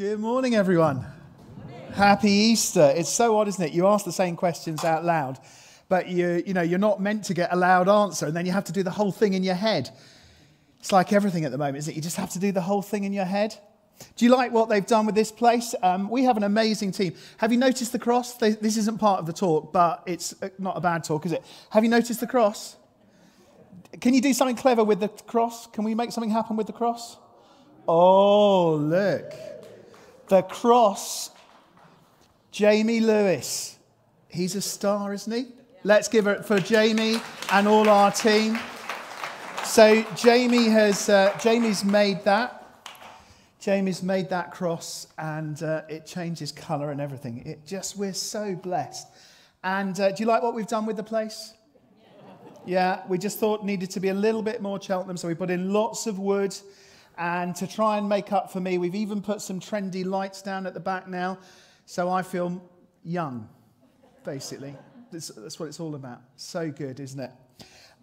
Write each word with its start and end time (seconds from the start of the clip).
Good 0.00 0.18
morning, 0.18 0.54
everyone. 0.54 1.04
Happy 1.92 2.30
Easter. 2.30 2.90
It's 2.96 3.10
so 3.10 3.36
odd, 3.36 3.48
isn't 3.48 3.62
it? 3.62 3.72
You 3.72 3.86
ask 3.86 4.06
the 4.06 4.12
same 4.12 4.34
questions 4.34 4.82
out 4.82 5.04
loud, 5.04 5.38
but 5.90 6.08
you, 6.08 6.42
you 6.46 6.54
know, 6.54 6.62
you're 6.62 6.78
not 6.78 7.02
meant 7.02 7.24
to 7.24 7.34
get 7.34 7.52
a 7.52 7.56
loud 7.56 7.86
answer, 7.86 8.24
and 8.24 8.34
then 8.34 8.46
you 8.46 8.52
have 8.52 8.64
to 8.64 8.72
do 8.72 8.82
the 8.82 8.90
whole 8.90 9.12
thing 9.12 9.34
in 9.34 9.42
your 9.42 9.56
head. 9.56 9.90
It's 10.78 10.90
like 10.90 11.12
everything 11.12 11.44
at 11.44 11.52
the 11.52 11.58
moment, 11.58 11.76
isn't 11.76 11.92
it? 11.92 11.96
You 11.96 12.00
just 12.00 12.16
have 12.16 12.30
to 12.30 12.38
do 12.38 12.50
the 12.50 12.62
whole 12.62 12.80
thing 12.80 13.04
in 13.04 13.12
your 13.12 13.26
head. 13.26 13.54
Do 14.16 14.24
you 14.24 14.30
like 14.30 14.52
what 14.52 14.70
they've 14.70 14.86
done 14.86 15.04
with 15.04 15.14
this 15.14 15.30
place? 15.30 15.74
Um, 15.82 16.08
we 16.08 16.24
have 16.24 16.38
an 16.38 16.44
amazing 16.44 16.92
team. 16.92 17.12
Have 17.36 17.52
you 17.52 17.58
noticed 17.58 17.92
the 17.92 17.98
cross? 17.98 18.32
They, 18.38 18.52
this 18.52 18.78
isn't 18.78 19.00
part 19.00 19.20
of 19.20 19.26
the 19.26 19.34
talk, 19.34 19.70
but 19.70 20.02
it's 20.06 20.34
uh, 20.42 20.48
not 20.58 20.78
a 20.78 20.80
bad 20.80 21.04
talk, 21.04 21.26
is 21.26 21.32
it? 21.32 21.44
Have 21.68 21.84
you 21.84 21.90
noticed 21.90 22.20
the 22.20 22.26
cross? 22.26 22.76
Can 24.00 24.14
you 24.14 24.22
do 24.22 24.32
something 24.32 24.56
clever 24.56 24.82
with 24.82 25.00
the 25.00 25.08
cross? 25.08 25.66
Can 25.66 25.84
we 25.84 25.94
make 25.94 26.10
something 26.10 26.30
happen 26.30 26.56
with 26.56 26.68
the 26.68 26.72
cross? 26.72 27.18
Oh, 27.86 28.76
look. 28.76 29.49
The 30.30 30.42
cross. 30.42 31.30
Jamie 32.52 33.00
Lewis. 33.00 33.76
He's 34.28 34.54
a 34.54 34.60
star, 34.60 35.12
isn't 35.12 35.32
he? 35.32 35.46
Let's 35.82 36.06
give 36.06 36.28
it 36.28 36.46
for 36.46 36.60
Jamie 36.60 37.16
and 37.50 37.66
all 37.66 37.88
our 37.88 38.12
team. 38.12 38.56
So 39.64 40.04
Jamie 40.14 40.68
has 40.68 41.08
uh, 41.08 41.36
Jamie's 41.40 41.84
made 41.84 42.22
that. 42.26 42.88
Jamie's 43.58 44.04
made 44.04 44.30
that 44.30 44.52
cross, 44.52 45.08
and 45.18 45.60
uh, 45.64 45.82
it 45.88 46.06
changes 46.06 46.52
colour 46.52 46.92
and 46.92 47.00
everything. 47.00 47.42
It 47.44 47.66
just 47.66 47.96
we're 47.96 48.12
so 48.12 48.54
blessed. 48.54 49.08
And 49.64 49.98
uh, 49.98 50.12
do 50.12 50.22
you 50.22 50.28
like 50.28 50.44
what 50.44 50.54
we've 50.54 50.64
done 50.68 50.86
with 50.86 50.96
the 50.96 51.02
place? 51.02 51.54
Yeah, 52.64 53.02
we 53.08 53.18
just 53.18 53.40
thought 53.40 53.64
needed 53.64 53.90
to 53.90 53.98
be 53.98 54.10
a 54.10 54.14
little 54.14 54.42
bit 54.42 54.62
more 54.62 54.80
Cheltenham, 54.80 55.16
so 55.16 55.26
we 55.26 55.34
put 55.34 55.50
in 55.50 55.72
lots 55.72 56.06
of 56.06 56.20
wood. 56.20 56.56
And 57.20 57.54
to 57.56 57.66
try 57.66 57.98
and 57.98 58.08
make 58.08 58.32
up 58.32 58.50
for 58.50 58.60
me, 58.60 58.78
we've 58.78 58.94
even 58.94 59.20
put 59.20 59.42
some 59.42 59.60
trendy 59.60 60.06
lights 60.06 60.40
down 60.40 60.66
at 60.66 60.72
the 60.72 60.80
back 60.80 61.06
now, 61.06 61.38
so 61.84 62.08
I 62.08 62.22
feel 62.22 62.62
young, 63.04 63.46
basically. 64.24 64.74
That's, 65.12 65.28
that's 65.28 65.60
what 65.60 65.66
it's 65.66 65.80
all 65.80 65.94
about. 65.94 66.22
So 66.36 66.70
good, 66.70 66.98
isn't 66.98 67.20
it? 67.20 67.30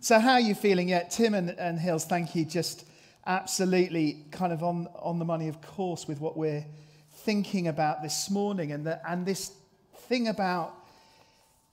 So, 0.02 0.20
how 0.20 0.34
are 0.34 0.40
you 0.40 0.54
feeling? 0.54 0.90
Yeah, 0.90 1.02
Tim 1.02 1.34
and, 1.34 1.50
and 1.50 1.80
Hills, 1.80 2.06
thank 2.06 2.36
you. 2.36 2.46
Just 2.46 2.86
absolutely 3.26 4.24
kind 4.30 4.54
of 4.54 4.62
on, 4.62 4.88
on 5.00 5.18
the 5.18 5.26
money, 5.26 5.48
of 5.48 5.62
course, 5.62 6.08
with 6.08 6.22
what 6.22 6.38
we're 6.38 6.64
thinking 7.12 7.70
about 7.70 8.04
this 8.04 8.30
morning 8.30 8.72
and, 8.72 8.86
the, 8.86 9.02
and 9.10 9.26
this 9.26 9.52
thing 10.02 10.28
about 10.28 10.76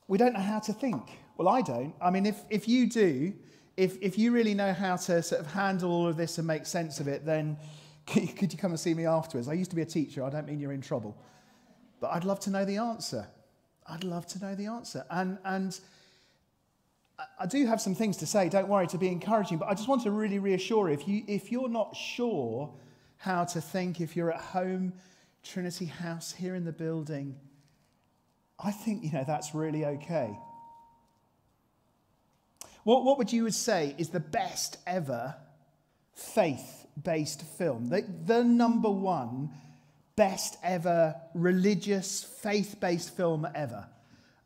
we 0.08 0.16
don't 0.16 0.32
know 0.32 0.40
how 0.40 0.60
to 0.60 0.72
think. 0.72 1.02
Well, 1.36 1.48
I 1.48 1.60
don't. 1.60 1.94
I 2.00 2.08
mean, 2.08 2.24
if, 2.24 2.40
if 2.48 2.68
you 2.68 2.88
do, 2.88 3.34
if, 3.76 4.00
if 4.00 4.18
you 4.18 4.32
really 4.32 4.54
know 4.54 4.72
how 4.72 4.96
to 4.96 5.22
sort 5.22 5.40
of 5.40 5.46
handle 5.52 5.90
all 5.90 6.06
of 6.06 6.16
this 6.16 6.38
and 6.38 6.46
make 6.46 6.66
sense 6.66 7.00
of 7.00 7.08
it, 7.08 7.24
then 7.24 7.56
could, 8.06 8.52
you 8.52 8.58
come 8.58 8.72
and 8.72 8.80
see 8.80 8.94
me 8.94 9.06
afterwards? 9.06 9.48
I 9.48 9.54
used 9.54 9.70
to 9.70 9.76
be 9.76 9.82
a 9.82 9.86
teacher. 9.86 10.24
I 10.24 10.30
don't 10.30 10.46
mean 10.46 10.60
you're 10.60 10.72
in 10.72 10.80
trouble. 10.80 11.16
But 12.00 12.10
I'd 12.12 12.24
love 12.24 12.40
to 12.40 12.50
know 12.50 12.64
the 12.64 12.76
answer. 12.76 13.26
I'd 13.86 14.04
love 14.04 14.26
to 14.28 14.38
know 14.38 14.54
the 14.54 14.66
answer. 14.66 15.04
And, 15.10 15.38
and 15.44 15.78
I 17.38 17.46
do 17.46 17.66
have 17.66 17.80
some 17.80 17.94
things 17.94 18.16
to 18.18 18.26
say, 18.26 18.48
don't 18.48 18.68
worry, 18.68 18.86
to 18.88 18.98
be 18.98 19.08
encouraging, 19.08 19.58
but 19.58 19.68
I 19.68 19.74
just 19.74 19.88
want 19.88 20.02
to 20.02 20.10
really 20.10 20.38
reassure 20.38 20.88
if, 20.88 21.06
you, 21.06 21.22
if 21.26 21.50
you're 21.50 21.68
not 21.68 21.96
sure 21.96 22.72
how 23.16 23.44
to 23.44 23.60
think, 23.60 24.00
if 24.00 24.16
you're 24.16 24.32
at 24.32 24.40
home, 24.40 24.92
Trinity 25.42 25.86
House, 25.86 26.32
here 26.32 26.54
in 26.54 26.64
the 26.64 26.72
building, 26.72 27.36
I 28.58 28.70
think, 28.70 29.04
you 29.04 29.12
know, 29.12 29.24
that's 29.26 29.54
really 29.54 29.84
okay. 29.84 30.36
What, 32.84 33.04
what 33.04 33.18
would 33.18 33.32
you 33.32 33.50
say 33.50 33.94
is 33.98 34.10
the 34.10 34.20
best 34.20 34.76
ever 34.86 35.34
faith-based 36.12 37.42
film? 37.42 37.88
The, 37.88 38.04
the 38.26 38.44
number 38.44 38.90
one 38.90 39.50
best 40.16 40.56
ever 40.62 41.16
religious, 41.34 42.22
faith-based 42.22 43.16
film 43.16 43.48
ever? 43.54 43.86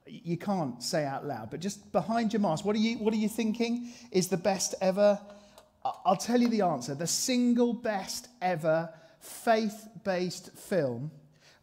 You 0.06 0.38
can't 0.38 0.82
say 0.82 1.04
out 1.04 1.26
loud, 1.26 1.50
but 1.50 1.60
just 1.60 1.92
behind 1.92 2.32
your 2.32 2.40
mask, 2.40 2.64
what 2.64 2.74
are 2.74 2.80
you, 2.80 2.96
what 2.98 3.12
are 3.12 3.18
you 3.18 3.28
thinking 3.28 3.92
is 4.10 4.28
the 4.28 4.38
best 4.38 4.74
ever? 4.80 5.20
I'll 5.84 6.16
tell 6.16 6.40
you 6.40 6.48
the 6.48 6.62
answer. 6.62 6.94
The 6.94 7.06
single 7.06 7.74
best 7.74 8.28
ever 8.40 8.88
faith-based 9.20 10.52
film 10.56 11.10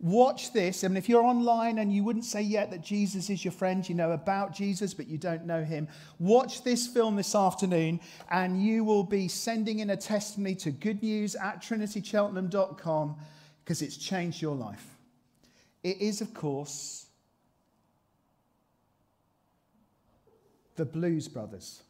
Watch 0.06 0.54
this. 0.54 0.84
I 0.84 0.88
mean, 0.88 0.98
if 0.98 1.10
you're 1.10 1.24
online 1.24 1.80
and 1.80 1.92
you 1.92 2.04
wouldn't 2.04 2.26
say 2.26 2.44
yet 2.44 2.70
that 2.70 2.84
Jesus 2.84 3.32
is 3.32 3.44
your 3.44 3.52
friend, 3.52 3.90
you 3.90 3.96
know 3.96 4.12
about 4.12 4.54
Jesus, 4.54 4.94
but 4.94 5.08
you 5.08 5.18
don't 5.18 5.48
know 5.48 5.64
him, 5.64 5.88
watch 6.20 6.64
this 6.64 6.86
film 6.86 7.16
this 7.16 7.34
afternoon 7.34 8.00
and 8.30 8.62
you 8.62 8.84
will 8.84 9.04
be 9.04 9.28
sending 9.28 9.80
in 9.80 9.90
a 9.90 9.98
testimony 9.98 10.54
to 10.58 10.70
good 10.70 11.02
news 11.02 11.36
at 11.36 11.60
trinitycheltenham.com 11.60 13.16
because 13.64 13.82
it's 13.82 13.98
changed 13.98 14.44
your 14.44 14.56
life. 14.56 14.86
It 15.84 16.00
is, 16.00 16.22
of 16.22 16.36
course, 16.36 17.08
the 20.76 20.86
Blues 20.86 21.28
Brothers. 21.28 21.82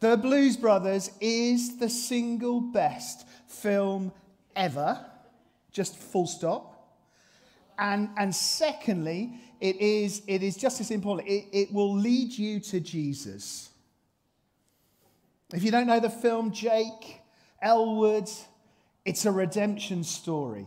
The 0.00 0.16
Blues 0.16 0.56
Brothers 0.56 1.12
is 1.20 1.78
the 1.78 1.88
single 1.88 2.60
best 2.60 3.28
film 3.46 4.10
ever 4.56 5.06
just 5.72 5.96
full 5.96 6.26
stop. 6.26 6.74
And, 7.78 8.10
and 8.16 8.34
secondly, 8.34 9.40
it 9.60 9.76
is, 9.76 10.22
it 10.26 10.42
is 10.42 10.56
just 10.56 10.80
as 10.80 10.90
important, 10.90 11.28
it, 11.28 11.46
it 11.52 11.72
will 11.72 11.94
lead 11.94 12.32
you 12.32 12.60
to 12.60 12.80
Jesus. 12.80 13.70
If 15.52 15.62
you 15.62 15.70
don't 15.70 15.86
know 15.86 16.00
the 16.00 16.10
film, 16.10 16.52
Jake 16.52 17.20
Elwood, 17.62 18.28
it's 19.04 19.24
a 19.24 19.32
redemption 19.32 20.04
story. 20.04 20.66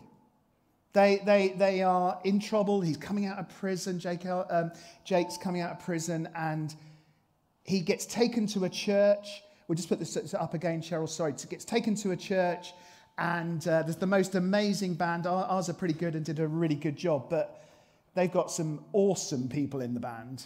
They, 0.94 1.22
they, 1.26 1.50
they 1.50 1.84
are 1.84 2.20
in 2.24 2.40
trouble. 2.40 2.82
He's 2.82 2.98
coming 2.98 3.26
out 3.26 3.38
of 3.38 3.48
prison. 3.50 4.00
Jake, 4.00 4.26
um, 4.26 4.72
Jake's 5.06 5.38
coming 5.38 5.62
out 5.62 5.72
of 5.72 5.80
prison, 5.80 6.28
and 6.36 6.76
he 7.64 7.80
gets 7.80 8.06
taken 8.06 8.48
to 8.48 8.66
a 8.66 8.70
church. 8.70 9.42
We'll 9.68 9.76
just 9.76 9.88
put 9.88 10.00
this 10.00 10.34
up 10.34 10.54
again, 10.54 10.82
Cheryl. 10.82 11.08
Sorry. 11.08 11.34
Gets 11.50 11.64
taken 11.64 11.96
to 11.96 12.12
a 12.12 12.18
church 12.18 12.74
and 13.22 13.68
uh, 13.68 13.84
there's 13.84 13.98
the 13.98 14.08
most 14.08 14.34
amazing 14.34 14.96
band. 14.96 15.28
Ours 15.28 15.70
are 15.70 15.74
pretty 15.74 15.94
good 15.94 16.16
and 16.16 16.26
did 16.26 16.40
a 16.40 16.48
really 16.48 16.74
good 16.74 16.96
job, 16.96 17.30
but 17.30 17.64
they've 18.16 18.32
got 18.32 18.50
some 18.50 18.84
awesome 18.94 19.48
people 19.48 19.82
in 19.82 19.94
the 19.94 20.00
band. 20.00 20.46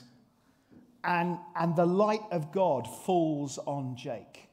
And, 1.06 1.38
and 1.56 1.74
the 1.78 1.86
light 1.86 2.24
of 2.32 2.52
God 2.52 2.86
falls 3.06 3.58
on 3.60 3.96
Jake. 3.96 4.50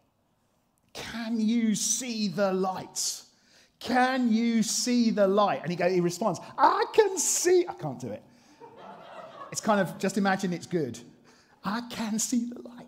Can 0.93 1.41
you 1.41 1.75
see 1.75 2.29
the 2.29 2.53
light? 2.53 3.23
Can 3.81 4.33
you 4.33 4.63
see 4.63 5.11
the 5.11 5.27
light? 5.27 5.63
And 5.63 5.73
he, 5.73 5.77
go, 5.77 5.91
he 5.91 6.01
responds, 6.01 6.39
I 6.57 6.85
can 6.95 7.19
see. 7.19 7.67
I 7.69 7.75
can't 7.75 7.99
do 7.99 8.07
it. 8.07 8.23
It's 9.51 9.61
kind 9.61 9.81
of 9.81 9.99
just 9.99 10.17
imagine 10.17 10.53
it's 10.53 10.67
good. 10.67 10.97
I 11.65 11.81
can 11.91 12.21
see 12.21 12.49
the 12.55 12.63
light. 12.63 12.87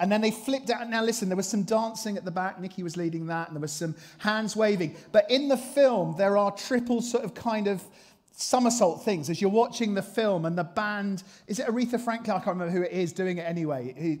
And 0.00 0.10
then 0.10 0.22
they 0.22 0.30
flipped 0.30 0.70
out. 0.70 0.88
Now, 0.88 1.04
listen, 1.04 1.28
there 1.28 1.36
was 1.36 1.46
some 1.46 1.62
dancing 1.62 2.16
at 2.16 2.24
the 2.24 2.30
back. 2.30 2.58
Nikki 2.58 2.82
was 2.82 2.96
leading 2.96 3.26
that, 3.26 3.48
and 3.48 3.56
there 3.56 3.60
was 3.60 3.72
some 3.72 3.94
hands 4.18 4.56
waving. 4.56 4.96
But 5.12 5.30
in 5.30 5.48
the 5.48 5.58
film, 5.58 6.16
there 6.16 6.38
are 6.38 6.50
triple 6.50 7.02
sort 7.02 7.22
of 7.22 7.34
kind 7.34 7.68
of 7.68 7.84
somersault 8.32 9.04
things 9.04 9.28
as 9.28 9.42
you're 9.42 9.50
watching 9.50 9.92
the 9.92 10.02
film, 10.02 10.46
and 10.46 10.56
the 10.56 10.64
band 10.64 11.22
is 11.46 11.58
it 11.58 11.66
Aretha 11.66 12.00
Franklin? 12.00 12.34
I 12.34 12.40
can't 12.40 12.56
remember 12.56 12.72
who 12.72 12.82
it 12.82 12.92
is 12.92 13.12
doing 13.12 13.36
it 13.36 13.42
anyway. 13.42 14.18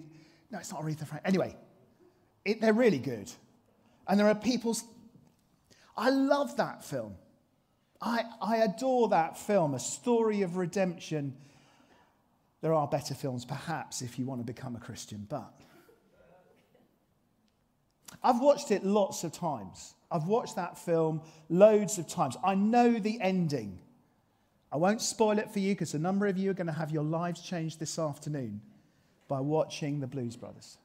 No, 0.50 0.58
it's 0.58 0.70
not 0.70 0.82
Aretha 0.82 1.06
Franklin. 1.06 1.22
Anyway, 1.24 1.56
it, 2.44 2.60
they're 2.60 2.74
really 2.74 2.98
good. 2.98 3.30
And 4.06 4.20
there 4.20 4.28
are 4.28 4.34
people. 4.34 4.76
I 5.96 6.10
love 6.10 6.58
that 6.58 6.84
film. 6.84 7.14
I, 8.02 8.24
I 8.40 8.58
adore 8.58 9.08
that 9.08 9.38
film, 9.38 9.74
a 9.74 9.80
story 9.80 10.42
of 10.42 10.56
redemption. 10.56 11.34
There 12.60 12.74
are 12.74 12.86
better 12.86 13.14
films, 13.14 13.46
perhaps, 13.46 14.02
if 14.02 14.18
you 14.18 14.26
want 14.26 14.40
to 14.40 14.44
become 14.44 14.76
a 14.76 14.80
Christian, 14.80 15.26
but 15.28 15.52
I've 18.22 18.40
watched 18.40 18.70
it 18.70 18.84
lots 18.84 19.24
of 19.24 19.32
times. 19.32 19.94
I've 20.10 20.26
watched 20.26 20.56
that 20.56 20.76
film 20.76 21.22
loads 21.48 21.98
of 21.98 22.08
times. 22.08 22.36
I 22.44 22.54
know 22.54 22.98
the 22.98 23.20
ending. 23.20 23.78
I 24.72 24.76
won't 24.76 25.00
spoil 25.00 25.38
it 25.38 25.50
for 25.50 25.58
you 25.58 25.74
because 25.74 25.94
a 25.94 25.98
number 25.98 26.26
of 26.26 26.36
you 26.36 26.50
are 26.50 26.54
going 26.54 26.66
to 26.66 26.72
have 26.72 26.90
your 26.90 27.04
lives 27.04 27.40
changed 27.40 27.80
this 27.80 27.98
afternoon 27.98 28.60
by 29.28 29.40
watching 29.40 30.00
the 30.00 30.06
Blues 30.06 30.36
Brothers. 30.36 30.78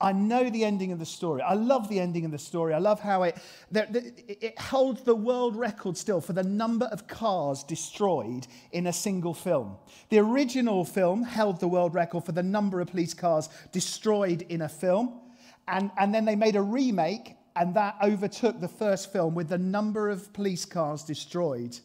I 0.00 0.12
know 0.12 0.50
the 0.50 0.64
ending 0.64 0.92
of 0.92 0.98
the 0.98 1.06
story. 1.06 1.40
I 1.40 1.54
love 1.54 1.88
the 1.88 2.00
ending 2.00 2.24
of 2.24 2.30
the 2.30 2.38
story. 2.38 2.74
I 2.74 2.78
love 2.78 3.00
how 3.00 3.22
it, 3.22 3.38
it 3.72 4.58
holds 4.58 5.02
the 5.02 5.14
world 5.14 5.56
record 5.56 5.96
still 5.96 6.20
for 6.20 6.32
the 6.32 6.42
number 6.42 6.86
of 6.86 7.06
cars 7.06 7.62
destroyed 7.62 8.46
in 8.72 8.88
a 8.88 8.92
single 8.92 9.34
film. 9.34 9.76
The 10.10 10.18
original 10.18 10.84
film 10.84 11.22
held 11.22 11.60
the 11.60 11.68
world 11.68 11.94
record 11.94 12.24
for 12.24 12.32
the 12.32 12.42
number 12.42 12.80
of 12.80 12.88
police 12.88 13.14
cars 13.14 13.48
destroyed 13.72 14.42
in 14.48 14.62
a 14.62 14.68
film. 14.68 15.20
And, 15.66 15.90
and 15.98 16.14
then 16.14 16.24
they 16.24 16.36
made 16.36 16.56
a 16.56 16.62
remake, 16.62 17.36
and 17.56 17.74
that 17.74 17.96
overtook 18.02 18.60
the 18.60 18.68
first 18.68 19.12
film 19.12 19.34
with 19.34 19.48
the 19.48 19.58
number 19.58 20.10
of 20.10 20.32
police 20.32 20.64
cars 20.64 21.02
destroyed 21.02 21.78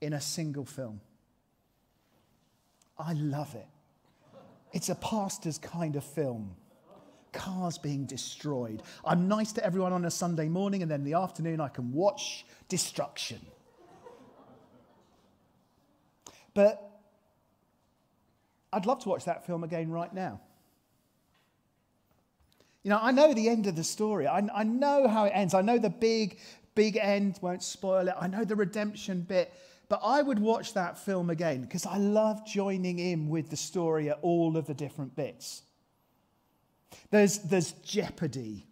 in 0.00 0.12
a 0.12 0.20
single 0.20 0.64
film. 0.64 1.00
I 2.98 3.14
love 3.14 3.54
it. 3.54 3.66
It's 4.72 4.88
a 4.88 4.94
pastor's 4.94 5.58
kind 5.58 5.96
of 5.96 6.04
film. 6.04 6.54
cars 7.32 7.78
being 7.78 8.04
destroyed. 8.04 8.82
I'm 9.04 9.26
nice 9.26 9.52
to 9.54 9.64
everyone 9.64 9.92
on 9.92 10.04
a 10.04 10.10
Sunday 10.10 10.48
morning, 10.48 10.82
and 10.82 10.90
then 10.90 11.00
in 11.00 11.04
the 11.04 11.14
afternoon 11.14 11.60
I 11.60 11.68
can 11.68 11.92
watch 11.92 12.46
destruction. 12.68 13.40
But 16.54 16.90
I'd 18.72 18.86
love 18.86 19.00
to 19.00 19.08
watch 19.08 19.24
that 19.24 19.46
film 19.46 19.64
again 19.64 19.90
right 19.90 20.12
now. 20.12 20.40
You 22.82 22.90
know, 22.90 22.98
I 23.00 23.12
know 23.12 23.32
the 23.32 23.48
end 23.48 23.66
of 23.66 23.76
the 23.76 23.84
story. 23.84 24.26
I, 24.26 24.46
I 24.54 24.64
know 24.64 25.06
how 25.06 25.24
it 25.24 25.32
ends. 25.34 25.54
I 25.54 25.62
know 25.62 25.78
the 25.78 25.90
big, 25.90 26.38
big 26.74 26.96
end, 26.96 27.38
won't 27.40 27.62
spoil 27.62 28.08
it. 28.08 28.14
I 28.18 28.26
know 28.26 28.44
the 28.44 28.56
redemption 28.56 29.22
bit. 29.22 29.52
But 29.88 30.00
I 30.02 30.22
would 30.22 30.38
watch 30.38 30.74
that 30.74 30.98
film 30.98 31.28
again 31.28 31.60
because 31.60 31.84
I 31.84 31.98
love 31.98 32.46
joining 32.46 32.98
in 32.98 33.28
with 33.28 33.50
the 33.50 33.56
story 33.56 34.08
at 34.08 34.18
all 34.22 34.56
of 34.56 34.66
the 34.66 34.74
different 34.74 35.14
bits. 35.14 35.62
There's, 37.10 37.38
there's 37.40 37.72
jeopardy. 37.72 38.66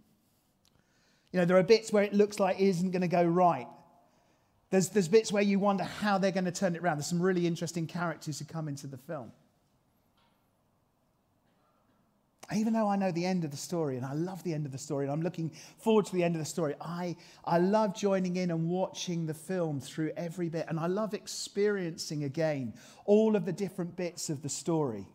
You 1.33 1.41
know, 1.41 1.45
there 1.45 1.59
are 1.59 1.63
bits 1.63 1.93
where 1.93 2.03
it 2.03 2.15
looks 2.15 2.41
like 2.41 2.59
it 2.59 2.65
isn't 2.65 2.91
going 2.91 3.03
to 3.03 3.09
go 3.09 3.23
right. 3.23 3.69
There's, 4.71 4.89
there's 4.89 5.09
bits 5.09 5.31
where 5.31 5.43
you 5.43 5.59
wonder 5.59 5.85
how 5.85 6.19
they're 6.19 6.31
going 6.31 6.45
to 6.47 6.53
turn 6.53 6.75
it 6.75 6.83
around. 6.83 6.97
There's 6.97 7.07
some 7.07 7.21
really 7.21 7.47
interesting 7.47 7.87
characters 7.87 8.39
who 8.39 8.45
come 8.47 8.67
into 8.67 8.87
the 8.87 8.97
film. 8.97 9.33
Even 12.53 12.73
though 12.73 12.89
I 12.89 12.97
know 12.97 13.13
the 13.13 13.25
end 13.25 13.45
of 13.45 13.53
the 13.53 13.57
story 13.57 13.97
and 13.97 14.05
I 14.05 14.13
love 14.13 14.43
the 14.43 14.53
end 14.53 14.67
of 14.67 14.73
the 14.73 14.79
story 14.79 15.05
and 15.05 15.13
I'm 15.13 15.23
looking 15.23 15.53
forward 15.79 16.07
to 16.07 16.13
the 16.13 16.25
end 16.25 16.35
of 16.35 16.41
the 16.41 16.47
story, 16.47 16.75
I, 16.81 17.17
I 17.45 17.59
love 17.59 17.95
joining 17.95 18.37
in 18.37 18.51
and 18.51 18.69
watching 18.69 19.27
the 19.27 19.35
film 19.35 19.81
through 19.81 20.13
every 20.17 20.49
bit. 20.49 20.67
And 20.69 20.81
I 20.81 20.87
love 20.87 21.15
experiencing 21.15 22.25
again 22.25 22.75
all 23.05 23.37
of 23.37 23.45
the 23.45 23.53
different 23.53 23.95
bits 23.97 24.31
of 24.31 24.43
the 24.43 24.49
story. 24.49 25.07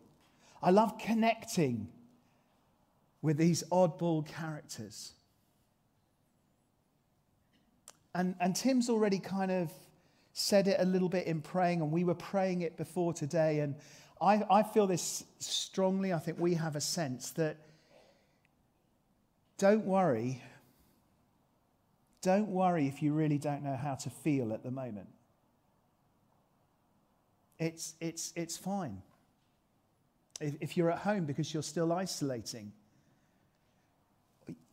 I 0.62 0.70
love 0.70 0.98
connecting 0.98 1.88
with 3.20 3.36
these 3.36 3.62
oddball 3.70 4.26
characters. 4.26 5.12
And, 8.14 8.34
and 8.40 8.56
Tim's 8.56 8.88
already 8.88 9.18
kind 9.18 9.50
of 9.50 9.70
said 10.32 10.68
it 10.68 10.76
a 10.78 10.84
little 10.84 11.08
bit 11.08 11.26
in 11.26 11.42
praying, 11.42 11.82
and 11.82 11.92
we 11.92 12.04
were 12.04 12.14
praying 12.14 12.62
it 12.62 12.76
before 12.76 13.12
today. 13.12 13.60
And 13.60 13.74
I, 14.20 14.42
I 14.50 14.62
feel 14.62 14.86
this 14.86 15.24
strongly. 15.38 16.12
I 16.12 16.18
think 16.18 16.38
we 16.40 16.54
have 16.54 16.76
a 16.76 16.80
sense 16.80 17.30
that 17.32 17.56
don't 19.58 19.84
worry. 19.84 20.42
Don't 22.22 22.48
worry 22.48 22.86
if 22.86 23.02
you 23.02 23.12
really 23.12 23.38
don't 23.38 23.62
know 23.62 23.76
how 23.76 23.94
to 23.94 24.10
feel 24.10 24.52
at 24.52 24.62
the 24.62 24.70
moment. 24.70 25.08
It's, 27.58 27.94
it's, 28.00 28.32
it's 28.36 28.56
fine. 28.56 29.02
If, 30.40 30.54
if 30.60 30.76
you're 30.76 30.90
at 30.90 30.98
home 30.98 31.24
because 31.24 31.52
you're 31.54 31.62
still 31.62 31.92
isolating, 31.92 32.72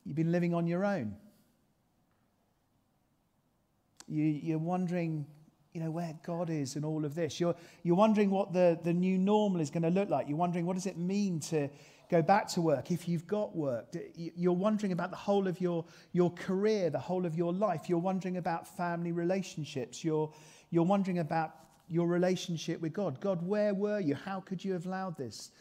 you've 0.06 0.16
been 0.16 0.32
living 0.32 0.54
on 0.54 0.68
your 0.68 0.84
own. 0.86 1.16
You, 4.08 4.24
you're 4.24 4.58
wondering 4.58 5.26
you 5.74 5.82
know, 5.82 5.90
where 5.90 6.16
God 6.24 6.50
is 6.50 6.76
and 6.76 6.86
all 6.86 7.04
of 7.04 7.16
this. 7.16 7.40
You're, 7.40 7.56
you're 7.82 7.96
wondering 7.96 8.30
what 8.30 8.54
the, 8.54 8.80
the 8.84 8.94
new 8.94 9.18
normal 9.18 9.60
is 9.60 9.70
going 9.70 9.84
to 9.84 9.90
look 9.90 10.10
like. 10.10 10.28
You're 10.28 10.38
wondering 10.38 10.66
what 10.66 10.76
does 10.76 10.86
it 10.86 10.98
mean 10.98 11.40
to 11.42 11.68
go 12.12 12.22
back 12.22 12.48
to 12.50 12.62
work 12.62 12.92
if 12.92 13.08
you've 13.08 13.26
got 13.26 13.56
work. 13.56 13.88
You're 14.16 14.54
wondering 14.54 14.92
about 14.92 15.10
the 15.10 15.18
whole 15.18 15.48
of 15.48 15.60
your, 15.60 15.84
your 16.12 16.32
career, 16.32 16.92
the 16.92 17.00
whole 17.00 17.26
of 17.26 17.36
your 17.36 17.52
life. 17.52 17.90
You're 17.90 17.98
wondering 18.00 18.38
about 18.38 18.68
family 18.68 19.12
relationships. 19.12 20.04
You're, 20.04 20.32
you're 20.70 20.84
wondering 20.84 21.20
about 21.20 21.56
your 21.90 22.08
relationship 22.08 22.80
with 22.82 22.94
God. 22.94 23.20
God, 23.20 23.46
where 23.46 23.74
were 23.74 24.00
you? 24.00 24.16
How 24.16 24.42
could 24.42 24.64
you 24.64 24.74
have 24.74 24.86
allowed 24.86 25.18
this? 25.18 25.52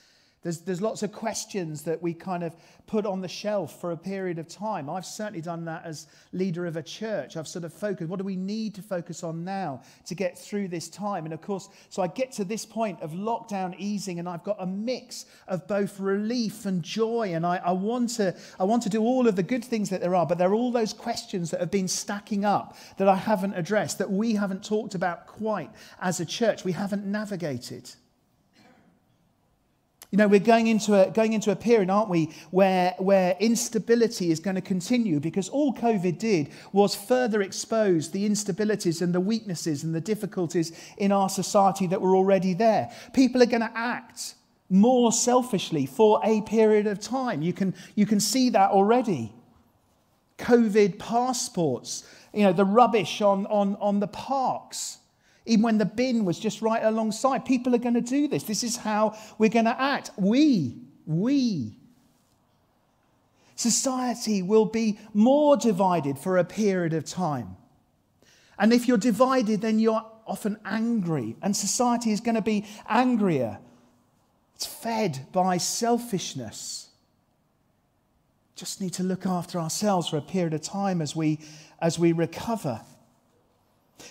There's, 0.43 0.61
there's 0.63 0.83
lots 0.83 1.05
of 1.05 1.13
questions 1.13 1.83
that 1.83 2.03
we 2.03 2.15
kind 2.15 2.43
of 2.43 2.57
put 2.89 3.07
on 3.07 3.21
the 3.21 3.29
shelf 3.29 3.81
for 3.81 3.93
a 3.93 3.97
period 3.97 4.41
of 4.41 4.49
time. 4.49 4.91
I've 4.91 5.07
certainly 5.07 5.41
done 5.41 5.65
that 5.67 5.85
as 5.85 6.09
leader 6.33 6.67
of 6.67 6.77
a 6.77 6.83
church. 6.83 7.37
I've 7.37 7.47
sort 7.47 7.65
of 7.65 7.73
focused, 7.73 8.11
what 8.11 8.19
do 8.19 8.25
we 8.25 8.35
need 8.35 8.75
to 8.75 8.83
focus 8.83 9.23
on 9.23 9.45
now 9.45 9.83
to 10.07 10.17
get 10.17 10.37
through 10.37 10.67
this 10.67 10.89
time? 10.89 11.27
And 11.27 11.33
of 11.33 11.41
course, 11.41 11.69
so 11.91 12.03
I 12.03 12.09
get 12.09 12.33
to 12.33 12.45
this 12.45 12.67
point 12.67 13.01
of 13.01 13.13
lockdown 13.13 13.77
easing, 13.79 14.19
and 14.19 14.29
I've 14.29 14.43
got 14.43 14.57
a 14.59 14.67
mix 14.67 15.27
of 15.47 15.69
both 15.69 16.01
relief 16.01 16.67
and 16.67 16.83
joy. 16.83 17.35
And 17.35 17.47
I, 17.47 17.59
I, 17.59 17.73
want, 17.73 18.11
to, 18.17 18.37
I 18.59 18.65
want 18.65 18.83
to 18.83 18.89
do 18.89 19.01
all 19.01 19.29
of 19.29 19.37
the 19.37 19.45
good 19.45 19.65
things 19.65 19.91
that 19.91 20.01
there 20.01 20.17
are, 20.17 20.27
but 20.27 20.39
there 20.39 20.51
are 20.51 20.55
all 20.55 20.73
those 20.73 20.93
questions 20.93 21.53
that 21.53 21.61
have 21.61 21.71
been 21.71 21.89
stacking 21.89 22.45
up 22.45 22.77
that 22.97 23.09
I 23.09 23.17
haven't 23.17 23.55
addressed, 23.55 23.99
that 23.99 24.11
we 24.11 24.35
haven't 24.35 24.65
talked 24.65 24.97
about 24.97 25.29
quite 25.29 25.71
as 26.01 26.19
a 26.19 26.27
church. 26.27 26.65
We 26.65 26.73
haven't 26.73 27.07
navigated. 27.07 27.93
You 30.13 30.19
know, 30.19 30.29
we're 30.29 30.41
going 30.41 30.67
into 30.67 30.93
a, 30.95 31.11
going 31.11 31.33
into 31.33 31.53
a 31.53 31.57
period, 31.57 31.89
aren't 31.89 32.11
we, 32.11 32.35
where, 32.51 32.95
where 32.99 33.35
instability 33.41 34.31
is 34.31 34.41
going 34.41 34.57
to 34.57 34.61
continue 34.61 35.19
because 35.21 35.49
all 35.49 35.73
COVID 35.73 36.19
did 36.19 36.51
was 36.71 36.95
further 36.95 37.41
expose 37.41 38.11
the 38.11 38.29
instabilities 38.29 39.01
and 39.01 39.15
the 39.15 39.21
weaknesses 39.21 39.85
and 39.85 39.95
the 39.95 40.03
difficulties 40.03 40.79
in 40.99 41.13
our 41.13 41.31
society 41.31 41.87
that 41.87 42.03
were 42.03 42.15
already 42.15 42.53
there. 42.53 42.93
People 43.15 43.43
are 43.43 43.47
going 43.47 43.63
to 43.63 43.73
act 43.75 44.35
more 44.69 45.13
selfishly 45.13 45.87
for 45.87 46.21
a 46.23 46.43
period 46.43 46.87
of 46.87 47.01
time. 47.01 47.41
You 47.41 47.55
can, 47.55 47.75
you 47.95 48.05
can 48.05 48.21
see 48.21 48.51
that 48.51 48.71
already. 48.71 49.33
COVID 50.37 50.99
passports, 50.99 52.07
you 52.35 52.43
know, 52.43 52.53
the 52.53 52.67
rubbish 52.67 53.23
on, 53.23 53.47
on, 53.47 53.77
on 53.81 54.01
the 54.01 54.09
parks 54.09 54.99
even 55.47 55.63
when 55.63 55.79
the 55.79 55.85
bin 55.85 56.25
was 56.25 56.39
just 56.39 56.63
right 56.63 56.83
alongside. 56.83 57.45
People 57.45 57.75
are 57.75 57.79
going 57.79 57.95
to 57.95 58.01
do 58.01 58.29
this. 58.29 58.45
This 58.45 58.63
is 58.63 58.77
how 58.77 59.17
we're 59.39 59.51
going 59.51 59.65
to 59.65 59.81
act. 59.81 60.11
We, 60.17 60.77
we. 61.07 61.77
Society 63.57 64.43
will 64.43 64.67
be 64.67 64.99
more 65.13 65.57
divided 65.57 66.19
for 66.19 66.39
a 66.39 66.45
period 66.45 66.93
of 66.93 67.05
time. 67.05 67.57
And 68.59 68.73
if 68.73 68.87
you're 68.87 68.99
divided, 68.99 69.61
then 69.61 69.79
you're 69.79 70.05
often 70.27 70.59
angry, 70.65 71.37
and 71.43 71.57
society 71.57 72.13
is 72.13 72.21
going 72.21 72.37
to 72.37 72.43
be 72.43 72.65
angrier. 72.89 73.59
It's 74.55 74.67
fed 74.67 75.27
by 75.33 75.57
selfishness. 75.59 76.89
Just 78.55 78.81
need 78.81 78.93
to 78.95 79.03
look 79.03 79.27
after 79.27 79.59
ourselves 79.59 80.09
for 80.09 80.19
a 80.19 80.23
period 80.23 80.55
of 80.55 80.63
time 80.63 81.03
as 81.03 81.17
we, 81.17 81.41
as 81.81 81.99
we 81.99 82.13
recover. 82.13 82.81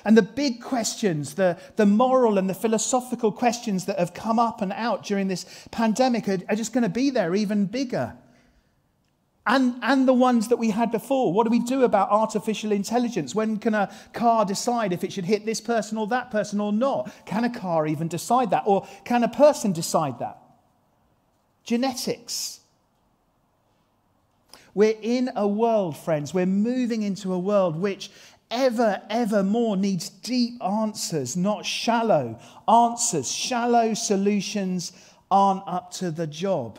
And 0.05 0.17
the 0.17 0.21
big 0.21 0.61
questions, 0.61 1.35
the, 1.35 1.57
the 1.75 1.85
moral 1.85 2.37
and 2.37 2.49
the 2.49 2.53
philosophical 2.53 3.31
questions 3.31 3.85
that 3.85 3.99
have 3.99 4.13
come 4.13 4.39
up 4.39 4.61
and 4.61 4.71
out 4.73 5.03
during 5.03 5.27
this 5.27 5.45
pandemic 5.71 6.27
are, 6.27 6.39
are 6.49 6.55
just 6.55 6.73
going 6.73 6.83
to 6.83 6.89
be 6.89 7.09
there 7.09 7.35
even 7.35 7.65
bigger. 7.65 8.15
And, 9.45 9.75
and 9.81 10.07
the 10.07 10.13
ones 10.13 10.49
that 10.49 10.57
we 10.57 10.69
had 10.69 10.91
before. 10.91 11.33
What 11.33 11.45
do 11.45 11.49
we 11.49 11.59
do 11.59 11.83
about 11.83 12.11
artificial 12.11 12.71
intelligence? 12.71 13.33
When 13.33 13.57
can 13.57 13.73
a 13.73 13.91
car 14.13 14.45
decide 14.45 14.93
if 14.93 15.03
it 15.03 15.11
should 15.11 15.25
hit 15.25 15.45
this 15.45 15.59
person 15.59 15.97
or 15.97 16.05
that 16.07 16.29
person 16.29 16.59
or 16.59 16.71
not? 16.71 17.11
Can 17.25 17.43
a 17.43 17.49
car 17.49 17.87
even 17.87 18.07
decide 18.07 18.51
that? 18.51 18.63
Or 18.67 18.87
can 19.03 19.23
a 19.23 19.27
person 19.27 19.71
decide 19.71 20.19
that? 20.19 20.37
Genetics. 21.63 22.59
We're 24.73 24.95
in 25.01 25.31
a 25.35 25.47
world, 25.47 25.97
friends, 25.97 26.33
we're 26.33 26.45
moving 26.45 27.01
into 27.01 27.33
a 27.33 27.39
world 27.39 27.75
which 27.75 28.09
ever, 28.51 29.01
ever 29.09 29.41
more 29.41 29.77
needs 29.77 30.09
deep 30.09 30.61
answers, 30.63 31.35
not 31.35 31.65
shallow 31.65 32.39
answers. 32.67 33.31
Shallow 33.31 33.93
solutions 33.93 34.91
aren't 35.31 35.63
up 35.65 35.91
to 35.93 36.11
the 36.11 36.27
job. 36.27 36.77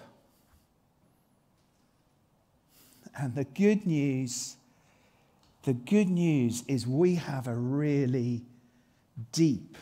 And 3.17 3.35
the 3.35 3.45
good 3.45 3.87
news, 3.87 4.57
the 5.65 5.73
good 5.73 6.09
news 6.09 6.63
is 6.69 6.87
we 6.87 7.17
have 7.17 7.49
a 7.49 7.55
really 7.55 8.43
deep, 9.33 9.77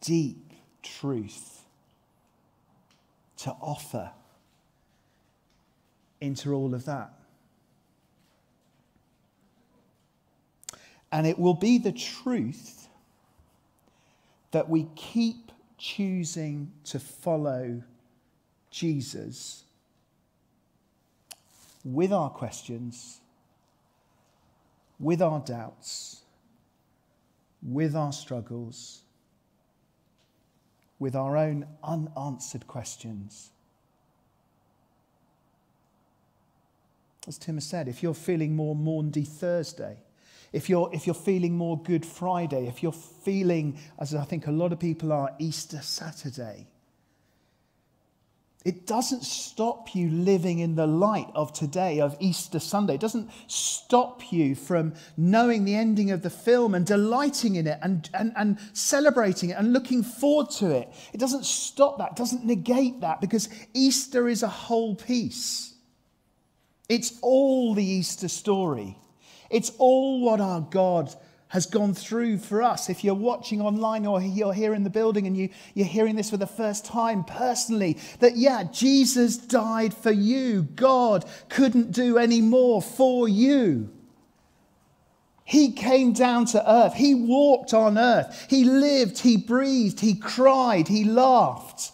deep 0.00 0.52
truth 0.82 1.64
to 3.38 3.50
offer 3.60 4.10
into 6.20 6.54
all 6.54 6.74
of 6.74 6.84
that. 6.86 7.15
And 11.16 11.26
it 11.26 11.38
will 11.38 11.54
be 11.54 11.78
the 11.78 11.92
truth 11.92 12.88
that 14.50 14.68
we 14.68 14.86
keep 14.96 15.50
choosing 15.78 16.70
to 16.84 16.98
follow 16.98 17.82
Jesus 18.70 19.64
with 21.86 22.12
our 22.12 22.28
questions, 22.28 23.22
with 25.00 25.22
our 25.22 25.40
doubts, 25.40 26.20
with 27.62 27.96
our 27.96 28.12
struggles, 28.12 29.00
with 30.98 31.16
our 31.16 31.38
own 31.38 31.66
unanswered 31.82 32.66
questions. 32.66 33.52
As 37.26 37.38
Tim 37.38 37.54
has 37.54 37.64
said, 37.64 37.88
if 37.88 38.02
you're 38.02 38.12
feeling 38.12 38.54
more 38.54 38.76
Maundy 38.76 39.24
Thursday, 39.24 39.96
if 40.56 40.70
you're, 40.70 40.90
if 40.92 41.06
you're 41.06 41.14
feeling 41.14 41.56
more 41.56 41.78
Good 41.82 42.06
Friday, 42.06 42.66
if 42.66 42.82
you're 42.82 42.92
feeling, 42.92 43.78
as 43.98 44.14
I 44.14 44.24
think 44.24 44.46
a 44.46 44.50
lot 44.52 44.72
of 44.72 44.80
people 44.80 45.12
are, 45.12 45.34
Easter 45.38 45.80
Saturday, 45.82 46.66
It 48.66 48.84
doesn't 48.84 49.22
stop 49.22 49.94
you 49.94 50.10
living 50.10 50.58
in 50.58 50.74
the 50.74 50.88
light 50.88 51.30
of 51.36 51.52
today, 51.52 52.00
of 52.00 52.16
Easter 52.18 52.58
Sunday. 52.58 52.96
It 52.96 53.00
doesn't 53.00 53.30
stop 53.46 54.32
you 54.32 54.56
from 54.56 54.94
knowing 55.16 55.64
the 55.64 55.76
ending 55.76 56.10
of 56.10 56.22
the 56.22 56.30
film 56.30 56.74
and 56.74 56.84
delighting 56.84 57.54
in 57.54 57.68
it 57.68 57.78
and, 57.80 58.10
and, 58.12 58.32
and 58.34 58.58
celebrating 58.72 59.50
it 59.50 59.56
and 59.56 59.72
looking 59.72 60.02
forward 60.02 60.50
to 60.58 60.72
it. 60.72 60.88
It 61.12 61.20
doesn't 61.20 61.44
stop 61.44 61.98
that, 61.98 62.16
doesn't 62.16 62.44
negate 62.44 63.02
that 63.02 63.20
because 63.20 63.48
Easter 63.72 64.28
is 64.28 64.42
a 64.42 64.48
whole 64.48 64.96
piece. 64.96 65.74
It's 66.88 67.20
all 67.22 67.72
the 67.72 67.84
Easter 67.84 68.26
story. 68.26 68.98
It's 69.50 69.70
all 69.78 70.20
what 70.20 70.40
our 70.40 70.60
God 70.60 71.14
has 71.48 71.66
gone 71.66 71.94
through 71.94 72.38
for 72.38 72.62
us. 72.62 72.90
If 72.90 73.04
you're 73.04 73.14
watching 73.14 73.60
online 73.60 74.04
or 74.04 74.20
you're 74.20 74.52
here 74.52 74.74
in 74.74 74.82
the 74.82 74.90
building 74.90 75.26
and 75.26 75.36
you, 75.36 75.48
you're 75.74 75.86
hearing 75.86 76.16
this 76.16 76.30
for 76.30 76.36
the 76.36 76.46
first 76.46 76.84
time 76.84 77.24
personally, 77.24 77.98
that 78.18 78.36
yeah, 78.36 78.64
Jesus 78.64 79.36
died 79.36 79.94
for 79.94 80.10
you. 80.10 80.62
God 80.62 81.24
couldn't 81.48 81.92
do 81.92 82.18
any 82.18 82.40
more 82.40 82.82
for 82.82 83.28
you. 83.28 83.90
He 85.44 85.70
came 85.70 86.12
down 86.12 86.46
to 86.46 86.70
earth. 86.70 86.94
He 86.94 87.14
walked 87.14 87.72
on 87.72 87.96
earth. 87.96 88.46
He 88.50 88.64
lived, 88.64 89.20
he 89.20 89.36
breathed, 89.36 90.00
he 90.00 90.14
cried, 90.16 90.88
he 90.88 91.04
laughed. 91.04 91.92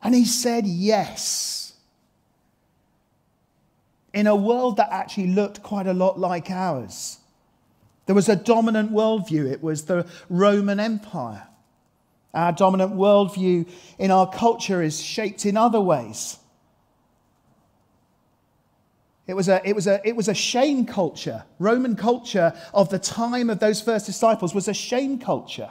And 0.00 0.14
he 0.14 0.24
said 0.24 0.64
yes. 0.64 1.47
In 4.12 4.26
a 4.26 4.34
world 4.34 4.78
that 4.78 4.88
actually 4.90 5.28
looked 5.28 5.62
quite 5.62 5.86
a 5.86 5.92
lot 5.92 6.18
like 6.18 6.50
ours. 6.50 7.18
There 8.06 8.14
was 8.14 8.28
a 8.28 8.36
dominant 8.36 8.90
worldview, 8.90 9.50
it 9.52 9.62
was 9.62 9.84
the 9.84 10.06
Roman 10.30 10.80
Empire. 10.80 11.46
Our 12.32 12.52
dominant 12.52 12.94
worldview 12.94 13.68
in 13.98 14.10
our 14.10 14.28
culture 14.30 14.82
is 14.82 15.02
shaped 15.02 15.44
in 15.44 15.56
other 15.56 15.80
ways. 15.80 16.38
It 19.26 19.34
was, 19.34 19.48
a, 19.48 19.60
it, 19.68 19.74
was 19.74 19.86
a, 19.86 20.00
it 20.08 20.16
was 20.16 20.28
a 20.28 20.34
shame 20.34 20.86
culture. 20.86 21.44
Roman 21.58 21.96
culture 21.96 22.54
of 22.72 22.88
the 22.88 22.98
time 22.98 23.50
of 23.50 23.58
those 23.58 23.82
first 23.82 24.06
disciples 24.06 24.54
was 24.54 24.68
a 24.68 24.74
shame 24.74 25.18
culture. 25.18 25.70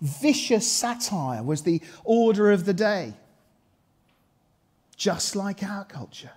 Vicious 0.00 0.70
satire 0.70 1.42
was 1.42 1.62
the 1.62 1.80
order 2.04 2.52
of 2.52 2.66
the 2.66 2.74
day, 2.74 3.14
just 4.96 5.34
like 5.34 5.64
our 5.64 5.84
culture. 5.84 6.30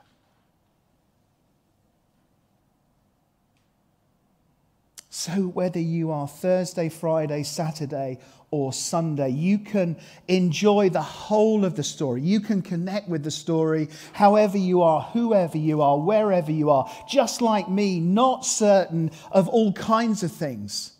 So, 5.18 5.32
whether 5.32 5.80
you 5.80 6.12
are 6.12 6.28
Thursday, 6.28 6.90
Friday, 6.90 7.42
Saturday, 7.42 8.20
or 8.52 8.72
Sunday, 8.72 9.30
you 9.30 9.58
can 9.58 9.98
enjoy 10.28 10.90
the 10.92 11.02
whole 11.02 11.66
of 11.66 11.76
the 11.76 11.82
story. 11.82 12.22
You 12.22 12.40
can 12.40 12.62
connect 12.62 13.10
with 13.10 13.24
the 13.24 13.32
story 13.32 13.90
however 14.14 14.60
you 14.60 14.84
are, 14.84 15.02
whoever 15.02 15.58
you 15.58 15.82
are, 15.82 15.98
wherever 15.98 16.52
you 16.52 16.70
are, 16.70 16.88
just 17.10 17.42
like 17.42 17.68
me, 17.68 18.00
not 18.00 18.46
certain 18.46 19.10
of 19.32 19.48
all 19.48 19.74
kinds 19.74 20.22
of 20.22 20.32
things, 20.32 20.92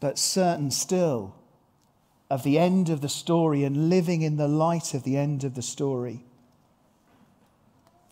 but 0.00 0.18
certain 0.18 0.70
still 0.70 1.34
of 2.30 2.44
the 2.44 2.58
end 2.58 2.88
of 2.88 3.02
the 3.02 3.10
story 3.10 3.62
and 3.62 3.90
living 3.90 4.22
in 4.22 4.38
the 4.38 4.48
light 4.48 4.94
of 4.94 5.02
the 5.02 5.18
end 5.18 5.44
of 5.44 5.54
the 5.54 5.60
story. 5.60 6.24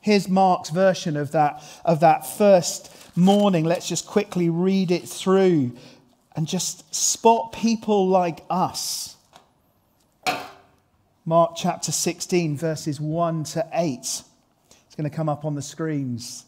Here's 0.03 0.29
Mark's 0.29 0.71
version 0.71 1.17
of 1.17 1.31
that, 1.31 1.63
of 1.85 2.01
that 2.01 2.27
first 2.27 2.91
morning. 3.17 3.65
Let's 3.65 3.89
just 3.89 4.05
quickly 4.05 4.51
read 4.51 4.91
it 4.91 5.09
through 5.09 5.77
and 6.35 6.47
just 6.47 6.93
spot 6.93 7.53
people 7.53 8.09
like 8.09 8.45
us. 8.51 9.17
Mark 11.25 11.53
chapter 11.55 11.93
16, 11.93 12.57
verses 12.57 13.01
1 13.01 13.45
to 13.45 13.65
8. 13.73 13.99
It's 14.01 14.25
going 14.97 15.09
to 15.09 15.17
come 15.17 15.29
up 15.29 15.45
on 15.45 15.55
the 15.55 15.63
screens. 15.63 16.47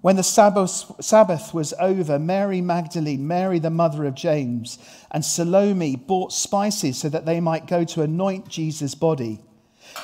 When 0.00 0.16
the 0.16 0.22
Sabbath, 0.22 0.92
Sabbath 1.00 1.52
was 1.52 1.74
over, 1.78 2.18
Mary 2.18 2.62
Magdalene, 2.62 3.28
Mary 3.28 3.58
the 3.58 3.68
mother 3.68 4.06
of 4.06 4.14
James, 4.14 4.78
and 5.10 5.22
Salome 5.22 5.94
bought 5.94 6.32
spices 6.32 6.96
so 6.96 7.10
that 7.10 7.26
they 7.26 7.38
might 7.38 7.66
go 7.66 7.84
to 7.84 8.00
anoint 8.00 8.48
Jesus' 8.48 8.94
body. 8.94 9.40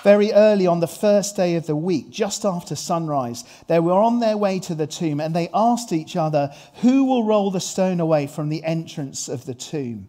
Very 0.03 0.33
early 0.33 0.67
on 0.67 0.81
the 0.81 0.87
first 0.87 1.37
day 1.37 1.57
of 1.57 1.67
the 1.67 1.77
week, 1.77 2.11
just 2.11 2.45
after 2.45 2.77
sunrise, 2.77 3.45
they 3.67 3.81
were 3.81 3.93
on 3.93 4.21
their 4.21 4.37
way 4.37 4.59
to 4.61 4.75
the 4.75 4.87
tomb 4.87 5.21
and 5.21 5.35
they 5.35 5.49
asked 5.53 5.93
each 5.93 6.17
other, 6.17 6.53
Who 6.83 7.05
will 7.05 7.25
roll 7.25 7.51
the 7.51 7.61
stone 7.61 8.01
away 8.01 8.27
from 8.27 8.49
the 8.49 8.65
entrance 8.65 9.29
of 9.29 9.47
the 9.47 9.55
tomb? 9.55 10.09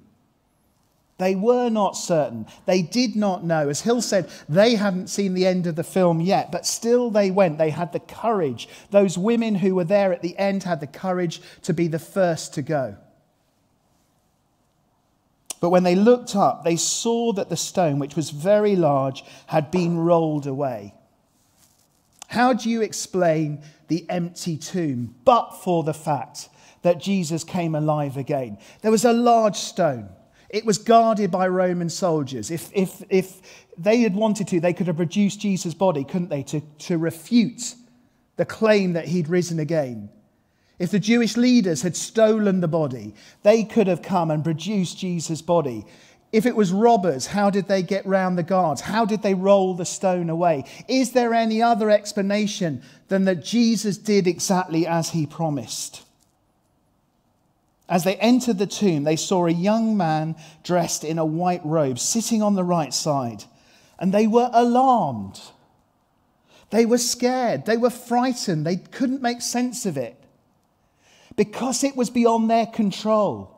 They 1.18 1.34
were 1.34 1.70
not 1.70 1.98
certain. 1.98 2.46
They 2.66 2.84
did 2.84 3.16
not 3.16 3.44
know. 3.44 3.70
As 3.70 3.82
Hill 3.82 4.02
said, 4.02 4.30
they 4.48 4.76
hadn't 4.76 5.08
seen 5.08 5.34
the 5.34 5.48
end 5.48 5.66
of 5.66 5.76
the 5.76 5.84
film 5.84 6.22
yet, 6.22 6.52
but 6.52 6.66
still 6.66 7.10
they 7.10 7.32
went. 7.32 7.58
They 7.58 7.72
had 7.72 7.92
the 7.92 8.00
courage. 8.00 8.70
Those 8.92 9.18
women 9.18 9.56
who 9.56 9.74
were 9.74 9.84
there 9.84 10.14
at 10.14 10.22
the 10.22 10.38
end 10.38 10.64
had 10.64 10.80
the 10.80 10.88
courage 10.88 11.42
to 11.64 11.74
be 11.74 11.88
the 11.88 12.00
first 12.00 12.54
to 12.54 12.62
go. 12.62 12.98
But 15.60 15.70
when 15.72 15.84
they 15.84 15.96
looked 15.96 16.36
up, 16.36 16.64
they 16.64 16.76
saw 16.76 17.34
that 17.34 17.50
the 17.50 17.58
stone, 17.58 18.00
which 18.00 18.16
was 18.16 18.30
very 18.30 18.76
large, 18.76 19.24
had 19.48 19.72
been 19.72 19.98
rolled 19.98 20.46
away. 20.46 20.94
How 22.28 22.54
do 22.54 22.70
you 22.70 22.82
explain 22.82 23.62
the 23.88 24.06
empty 24.10 24.58
tomb, 24.58 25.16
but 25.26 25.52
for 25.52 25.84
the 25.84 25.94
fact 25.94 26.50
that 26.82 27.00
Jesus 27.00 27.44
came 27.44 27.74
alive 27.74 28.18
again? 28.18 28.58
There 28.82 28.92
was 28.92 29.06
a 29.06 29.14
large 29.14 29.56
stone. 29.56 30.10
It 30.50 30.66
was 30.66 30.78
guarded 30.78 31.32
by 31.32 31.48
Roman 31.48 31.90
soldiers. 31.90 32.52
If, 32.52 32.70
if, 32.74 33.04
if 33.10 33.42
they 33.78 34.02
had 34.02 34.16
wanted 34.16 34.48
to, 34.50 34.60
they 34.60 34.74
could 34.74 34.88
have 34.88 34.98
produced 34.98 35.40
Jesus' 35.40 35.74
body, 35.74 36.04
couldn't 36.04 36.30
they, 36.30 36.44
to, 36.44 36.62
to 36.62 36.98
refute 36.98 37.76
the 38.36 38.46
claim 38.46 38.94
that 38.94 39.08
he'd 39.08 39.28
risen 39.28 39.60
again. 39.60 40.10
If 40.80 40.92
the 40.92 41.00
Jewish 41.00 41.36
leaders 41.38 41.82
had 41.82 41.96
stolen 41.96 42.62
the 42.62 42.68
body, 42.68 43.16
they 43.44 43.64
could 43.64 43.88
have 43.88 44.02
come 44.02 44.30
and 44.30 44.44
produced 44.44 45.00
Jesus' 45.00 45.42
body. 45.42 45.86
If 46.32 46.46
it 46.46 46.56
was 46.56 46.72
robbers, 46.72 47.28
how 47.28 47.50
did 47.50 47.68
they 47.68 47.82
get 47.82 48.06
round 48.06 48.38
the 48.38 48.44
guards? 48.44 48.82
How 48.82 49.06
did 49.06 49.24
they 49.24 49.34
roll 49.34 49.74
the 49.74 49.86
stone 49.86 50.30
away? 50.30 50.66
Is 50.88 51.14
there 51.14 51.34
any 51.34 51.62
other 51.62 51.90
explanation 51.90 52.84
than 53.08 53.26
that 53.26 53.44
Jesus 53.44 53.98
did 53.98 54.28
exactly 54.28 54.86
as 54.86 55.12
he 55.12 55.26
promised? 55.26 56.04
As 57.90 58.04
they 58.04 58.18
entered 58.18 58.58
the 58.58 58.68
tomb, 58.68 59.04
they 59.04 59.16
saw 59.16 59.46
a 59.46 59.52
young 59.52 59.96
man 59.96 60.36
dressed 60.64 61.06
in 61.06 61.18
a 61.18 61.26
white 61.26 61.62
robe 61.64 61.98
sitting 61.98 62.44
on 62.44 62.56
the 62.56 62.64
right 62.64 62.94
side, 62.94 63.46
and 63.98 64.14
they 64.14 64.28
were 64.28 64.50
alarmed. 64.54 65.40
They 66.70 66.86
were 66.86 66.98
scared. 66.98 67.66
They 67.66 67.78
were 67.78 67.90
frightened. 67.90 68.66
They 68.66 68.76
couldn't 68.76 69.22
make 69.22 69.42
sense 69.42 69.86
of 69.86 69.96
it 69.96 70.17
because 71.38 71.86
it 71.86 71.96
was 71.96 72.10
beyond 72.10 72.50
their 72.50 72.66
control. 72.66 73.58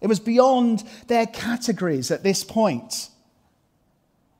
It 0.00 0.06
was 0.06 0.20
beyond 0.20 0.82
their 1.08 1.26
categories 1.26 2.10
at 2.10 2.22
this 2.22 2.42
point. 2.42 3.10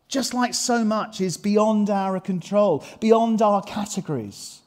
Just 0.09 0.33
like 0.33 0.55
so 0.55 0.85
much 0.85 1.21
is 1.21 1.37
beyond 1.37 1.91
our 1.91 2.19
control, 2.21 2.85
beyond 3.01 3.43
our 3.43 3.63
categories. 3.63 4.61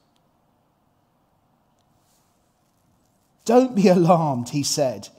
Don't 3.46 3.76
be 3.76 3.88
alarmed, 3.90 4.50
he 4.50 4.64
said. 4.64 5.10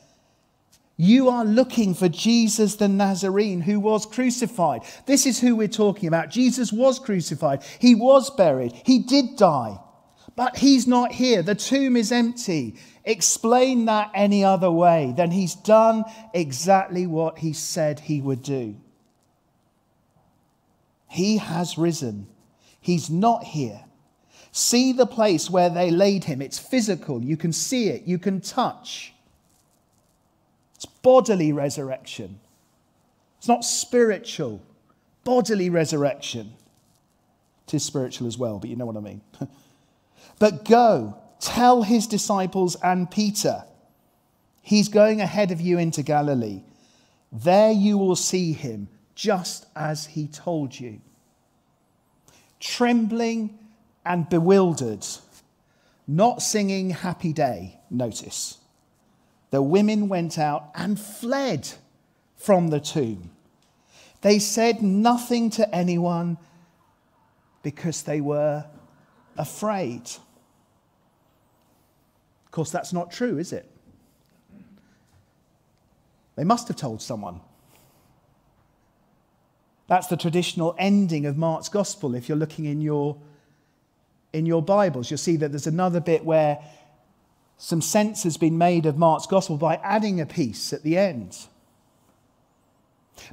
You 0.99 1.29
are 1.29 1.45
looking 1.45 1.95
for 1.95 2.09
Jesus 2.09 2.77
the 2.77 2.89
Nazarene 2.89 3.61
who 3.61 3.79
was 3.79 4.07
crucified. 4.07 4.81
This 5.05 5.27
is 5.27 5.39
who 5.39 5.55
we're 5.55 5.69
talking 5.69 6.09
about. 6.09 6.31
Jesus 6.31 6.73
was 6.73 6.99
crucified. 6.99 7.63
He 7.79 7.95
was 7.95 8.31
buried. 8.31 8.73
He 8.85 9.01
did 9.01 9.37
die. 9.37 9.79
But 10.37 10.59
he's 10.59 10.87
not 10.87 11.13
here. 11.13 11.43
The 11.43 11.55
tomb 11.55 11.97
is 11.97 12.13
empty. 12.13 12.77
Explain 13.05 13.87
that 13.87 14.11
any 14.15 14.45
other 14.45 14.71
way. 14.71 15.15
Then 15.17 15.31
he's 15.31 15.55
done 15.55 16.05
exactly 16.35 17.07
what 17.07 17.39
he 17.39 17.55
said 17.55 18.01
he 18.01 18.21
would 18.21 18.43
do. 18.43 18.77
He 21.09 21.39
has 21.39 21.79
risen. 21.79 22.27
He's 22.79 23.09
not 23.09 23.45
here. 23.45 23.81
See 24.53 24.93
the 24.93 25.07
place 25.07 25.49
where 25.49 25.71
they 25.71 25.91
laid 25.91 26.25
him. 26.25 26.43
It's 26.43 26.59
physical. 26.59 27.25
You 27.25 27.39
can 27.39 27.53
see 27.53 27.89
it. 27.89 28.03
You 28.03 28.19
can 28.19 28.43
touch. 28.43 29.15
It's 30.75 30.87
bodily 30.87 31.53
resurrection. 31.53 32.41
It's 33.39 33.49
not 33.49 33.65
spiritual, 33.65 34.63
bodily 35.25 35.71
resurrection. 35.71 36.53
It 37.67 37.75
is 37.75 37.85
spiritual 37.85 38.27
as 38.27 38.37
well, 38.37 38.59
but 38.59 38.69
you 38.69 38.77
know 38.77 38.87
what 38.87 38.97
I 38.97 39.01
mean. 39.01 39.23
But 40.39 40.65
go, 40.65 41.17
tell 41.41 41.83
his 41.83 42.07
disciples 42.07 42.77
and 42.83 43.11
Peter, 43.11 43.65
he's 44.63 44.89
going 44.89 45.21
ahead 45.21 45.51
of 45.51 45.61
you 45.61 45.79
into 45.79 46.03
Galilee. 46.03 46.63
There 47.33 47.73
you 47.73 47.99
will 47.99 48.17
see 48.17 48.53
him, 48.53 48.89
just 49.15 49.67
as 49.75 50.07
he 50.07 50.27
told 50.29 50.79
you. 50.79 51.01
Trembling 52.61 53.59
and 54.05 54.29
bewildered, 54.29 55.07
not 56.07 56.43
singing 56.43 56.91
happy 56.91 57.33
day, 57.33 57.81
notice. 57.91 58.59
The 59.51 59.63
women 59.63 60.09
went 60.09 60.39
out 60.39 60.71
and 60.75 60.99
fled 60.99 61.69
from 62.37 62.69
the 62.69 62.81
tomb, 62.81 63.31
They 64.21 64.39
said 64.39 64.83
nothing 64.83 65.51
to 65.51 65.75
anyone 65.75 66.39
because 67.63 68.03
they 68.03 68.21
were 68.21 68.67
afraid. 69.37 70.03
Course, 72.57 72.71
that's 72.71 72.95
not 72.95 73.13
true, 73.13 73.37
is 73.37 73.53
it? 73.53 73.71
They 76.37 76.45
must 76.45 76.69
have 76.69 76.77
told 76.79 77.03
someone. 77.03 77.43
That's 79.89 80.07
the 80.07 80.17
traditional 80.17 80.75
ending 80.79 81.27
of 81.27 81.37
Mark's 81.37 81.69
gospel. 81.69 82.15
If 82.15 82.31
you're 82.31 82.39
looking 82.39 82.65
in 82.65 82.81
your, 82.81 83.19
in 84.33 84.47
your 84.47 84.63
Bibles, 84.63 85.11
you'll 85.11 85.19
see 85.19 85.37
that 85.37 85.53
there's 85.53 85.67
another 85.67 86.01
bit 86.01 86.25
where 86.25 86.59
some 87.59 87.83
sense 87.83 88.23
has 88.23 88.39
been 88.39 88.57
made 88.57 88.87
of 88.87 88.97
Mark's 88.97 89.27
gospel 89.27 89.59
by 89.59 89.75
adding 89.85 90.19
a 90.19 90.25
piece 90.25 90.73
at 90.73 90.83
the 90.83 90.97
end. 90.97 91.37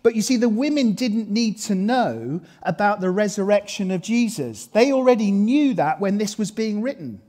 But 0.02 0.18
you 0.18 0.22
see, 0.22 0.36
the 0.36 0.50
women 0.50 0.96
didn't 0.96 1.30
need 1.30 1.60
to 1.60 1.76
know 1.76 2.42
about 2.62 3.00
the 3.00 3.10
resurrection 3.10 3.90
of 3.90 4.02
Jesus. 4.02 4.66
They 4.66 4.92
already 4.92 5.32
knew 5.32 5.76
that 5.76 6.02
when 6.02 6.18
this 6.18 6.38
was 6.38 6.52
being 6.52 6.82
written 6.82 7.22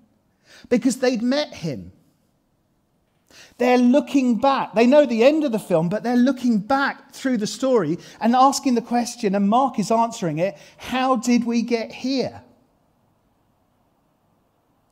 because 0.69 0.99
they'd 0.99 1.23
met 1.23 1.55
him. 1.55 1.93
They're 3.59 3.79
looking 3.79 4.41
back. 4.41 4.75
They 4.75 4.87
know 4.87 5.07
the 5.07 5.23
end 5.25 5.45
of 5.45 5.53
the 5.53 5.59
film, 5.59 5.89
but 5.89 6.03
they're 6.03 6.17
looking 6.17 6.59
back 6.59 7.13
through 7.13 7.39
the 7.39 7.47
story 7.47 7.99
and 8.21 8.35
asking 8.35 8.75
the 8.75 8.83
question, 8.83 9.35
and 9.35 9.49
Mark 9.49 9.79
is 9.79 9.91
answering 9.91 10.39
it 10.39 10.57
how 10.77 11.17
did 11.17 11.45
we 11.45 11.63
get 11.63 11.93
here? 11.93 12.43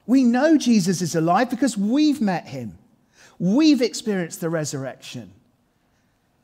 We 0.07 0.25
know 0.25 0.57
Jesus 0.57 1.03
is 1.03 1.15
alive 1.15 1.51
because 1.51 1.77
we've 1.77 2.21
met 2.21 2.47
him, 2.47 2.79
we've 3.39 3.83
experienced 3.83 4.41
the 4.41 4.51
resurrection. 4.51 5.33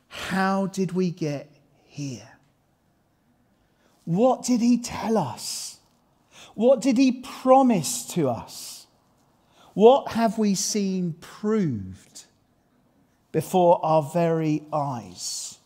How 0.09 0.67
did 0.67 0.93
we 0.93 1.11
get 1.11 1.51
here? 1.85 2.29
What 4.05 4.43
did 4.43 4.61
he 4.61 4.79
tell 4.79 5.19
us? 5.19 5.79
What 6.55 6.81
did 6.81 6.97
he 6.97 7.13
promise 7.13 8.05
to 8.15 8.31
us? 8.31 8.78
What 9.75 10.13
have 10.13 10.39
we 10.39 10.55
seen 10.55 11.15
proved 11.21 12.25
before 13.33 13.85
our 13.85 14.03
very 14.03 14.63
eyes? 14.73 15.59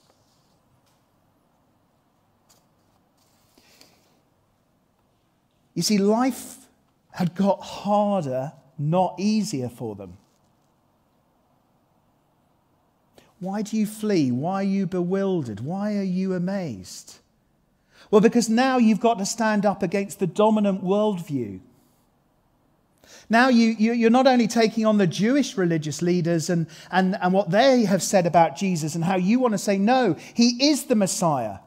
You 5.74 5.82
see, 5.82 5.98
life 5.98 6.66
had 7.12 7.34
got 7.34 7.62
harder, 7.62 8.52
not 8.78 9.14
easier 9.18 9.68
for 9.68 9.94
them. 9.94 10.18
Why 13.40 13.62
do 13.62 13.76
you 13.76 13.86
flee? 13.86 14.30
Why 14.30 14.60
are 14.60 14.62
you 14.62 14.86
bewildered? 14.86 15.60
Why 15.60 15.96
are 15.96 16.02
you 16.02 16.34
amazed? 16.34 17.16
Well, 18.10 18.20
because 18.20 18.48
now 18.48 18.78
you've 18.78 19.00
got 19.00 19.18
to 19.18 19.26
stand 19.26 19.66
up 19.66 19.82
against 19.82 20.20
the 20.20 20.26
dominant 20.26 20.84
worldview. 20.84 21.60
Now 23.32 23.48
you, 23.48 23.68
you, 23.78 24.06
are 24.06 24.10
not 24.10 24.26
only 24.26 24.46
taking 24.46 24.84
on 24.84 24.98
the 24.98 25.06
Jewish 25.06 25.56
religious 25.56 26.02
leaders 26.02 26.50
and, 26.50 26.66
and, 26.90 27.16
and 27.18 27.32
what 27.32 27.50
they 27.50 27.86
have 27.86 28.02
said 28.02 28.26
about 28.26 28.58
Jesus 28.58 28.94
and 28.94 29.02
how 29.02 29.16
you 29.16 29.40
want 29.40 29.52
to 29.52 29.58
say, 29.58 29.78
no, 29.78 30.16
he 30.34 30.68
is 30.68 30.84
the 30.84 30.94
Messiah. 30.94 31.60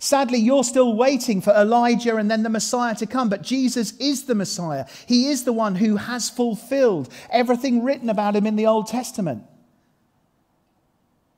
Sadly, 0.00 0.40
you're 0.40 0.64
still 0.64 0.96
waiting 0.96 1.40
for 1.40 1.52
Elijah 1.52 2.16
and 2.16 2.28
then 2.28 2.42
the 2.42 2.48
Messiah 2.48 2.96
to 2.96 3.06
come, 3.06 3.28
but 3.28 3.42
Jesus 3.42 3.96
is 3.98 4.24
the 4.24 4.34
Messiah. 4.34 4.86
He 5.06 5.28
is 5.28 5.44
the 5.44 5.52
one 5.52 5.76
who 5.76 5.98
has 5.98 6.30
fulfilled 6.30 7.10
everything 7.30 7.84
written 7.84 8.10
about 8.10 8.34
him 8.34 8.44
in 8.44 8.56
the 8.56 8.66
Old 8.66 8.88
Testament. 8.88 9.44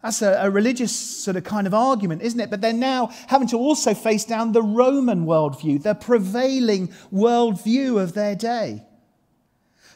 That's 0.03 0.23
a, 0.23 0.39
a, 0.41 0.49
religious 0.49 0.97
sort 0.97 1.37
of 1.37 1.45
kind 1.45 1.67
of 1.67 1.75
argument, 1.75 2.23
isn't 2.23 2.41
it? 2.41 2.49
But 2.49 2.63
they're 2.63 2.73
now 2.73 3.11
having 3.27 3.49
to 3.49 3.59
also 3.59 3.93
face 3.93 4.25
down 4.25 4.53
the 4.53 4.63
Roman 4.63 5.27
worldview, 5.27 5.83
the 5.83 5.95
prevailing 5.95 6.89
worldview 7.13 8.01
of 8.01 8.15
their 8.15 8.35
day. 8.35 8.87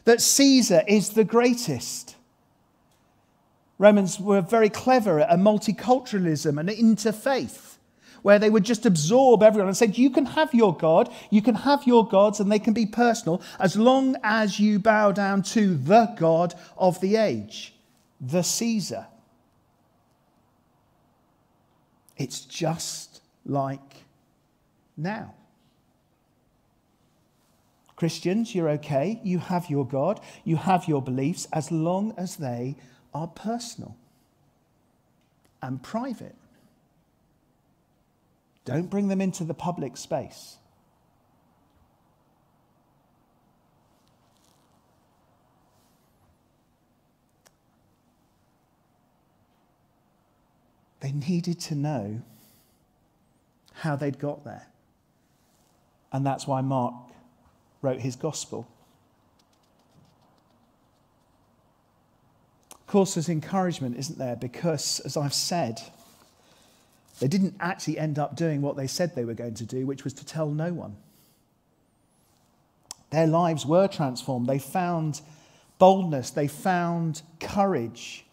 That 0.05 0.21
Caesar 0.21 0.83
is 0.87 1.11
the 1.11 1.25
greatest. 1.25 2.17
Romans 3.79 4.19
were 4.21 4.41
very 4.41 4.69
clever 4.69 5.21
at 5.21 5.33
a 5.33 5.37
multiculturalism 5.37 6.59
and 6.59 6.69
interfaith 6.69 7.73
where 8.23 8.39
they 8.39 8.51
would 8.51 8.65
just 8.65 8.87
absorb 8.87 9.43
everyone 9.43 9.69
and 9.69 9.77
said, 9.77 9.99
You 9.99 10.11
can 10.11 10.27
have 10.27 10.55
your 10.55 10.77
God, 10.77 11.13
you 11.31 11.43
can 11.43 11.57
have 11.57 11.87
your 11.87 12.07
gods, 12.07 12.41
and 12.41 12.51
they 12.51 12.59
can 12.59 12.73
be 12.73 12.87
personal 12.87 13.43
as 13.59 13.77
long 13.77 14.17
as 14.23 14.59
you 14.59 14.79
bow 14.79 15.13
down 15.13 15.43
to 15.43 15.75
the 15.75 16.15
God 16.17 16.55
of 16.77 17.01
the 17.01 17.17
age, 17.17 17.75
the 18.21 18.43
Caesar. 18.43 19.07
It's 22.17 22.41
just 22.41 23.21
like 23.45 24.05
now. 24.97 25.35
Christians, 27.97 28.55
you're 28.55 28.71
okay. 28.71 29.21
You 29.23 29.39
have 29.39 29.71
your 29.71 29.87
God, 29.87 30.21
you 30.45 30.57
have 30.57 30.89
your 30.89 31.03
beliefs, 31.03 31.47
as 31.53 31.71
long 31.71 32.15
as 32.17 32.37
they 32.37 32.77
are 33.15 33.29
personal 33.29 33.97
and 35.61 35.83
private. 35.83 36.35
Don't 38.65 38.89
bring 38.89 39.09
them 39.09 39.21
into 39.21 39.45
the 39.45 39.55
public 39.55 39.97
space. 39.97 40.57
They 51.01 51.11
needed 51.11 51.59
to 51.61 51.75
know 51.75 52.23
how 53.75 53.97
they'd 53.97 54.21
got 54.21 54.45
there. 54.45 54.69
And 56.13 56.25
that's 56.25 56.47
why 56.47 56.61
Mark 56.61 56.95
wrote 57.83 58.01
his 58.01 58.17
gospel. 58.17 58.67
Of 62.71 62.87
course, 62.87 63.15
there's 63.15 63.29
encouragement, 63.29 63.97
isn't 63.99 64.19
there? 64.19 64.37
Because, 64.37 65.01
as 65.01 65.17
I've 65.17 65.35
said, 65.35 65.81
they 67.21 67.29
didn't 67.29 67.57
actually 67.61 67.99
end 67.99 68.19
up 68.19 68.37
doing 68.37 68.63
what 68.63 68.77
they 68.77 68.87
said 68.87 69.15
they 69.15 69.25
were 69.25 69.35
going 69.35 69.55
to 69.55 69.65
do, 69.65 69.87
which 69.87 70.05
was 70.05 70.13
to 70.15 70.25
tell 70.25 70.51
no 70.51 70.73
one. 70.73 70.97
Their 73.11 73.27
lives 73.27 73.67
were 73.67 73.89
transformed. 73.89 74.47
They 74.47 74.59
found 74.59 75.21
boldness, 75.79 76.31
they 76.31 76.49
found 76.49 77.23
courage. 77.41 78.25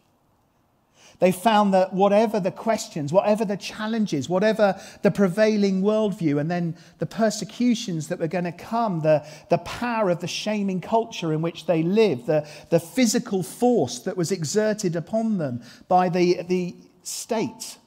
They 1.20 1.34
found 1.34 1.74
that 1.74 1.94
whatever 1.94 2.40
the 2.40 2.52
questions, 2.52 3.12
whatever 3.12 3.44
the 3.44 3.58
challenges, 3.58 4.30
whatever 4.30 4.80
the 5.02 5.12
prevailing 5.12 5.82
worldview, 5.82 6.40
and 6.40 6.50
then 6.50 6.78
the 7.00 7.06
persecutions 7.06 8.08
that 8.08 8.20
were 8.20 8.28
going 8.28 8.46
to 8.46 8.54
come, 8.54 9.02
the, 9.02 9.26
the 9.50 9.58
power 9.60 10.10
of 10.10 10.22
the 10.22 10.28
shaming 10.28 10.80
culture 10.80 11.34
in 11.34 11.42
which 11.42 11.66
they 11.66 11.84
lived, 11.84 12.26
the, 12.26 12.48
the 12.70 12.80
physical 12.80 13.44
force 13.44 14.00
that 14.00 14.16
was 14.16 14.32
exerted 14.32 14.96
upon 14.96 15.38
them 15.38 15.62
by 15.90 16.08
the, 16.08 16.42
the 16.44 16.76
state 17.04 17.78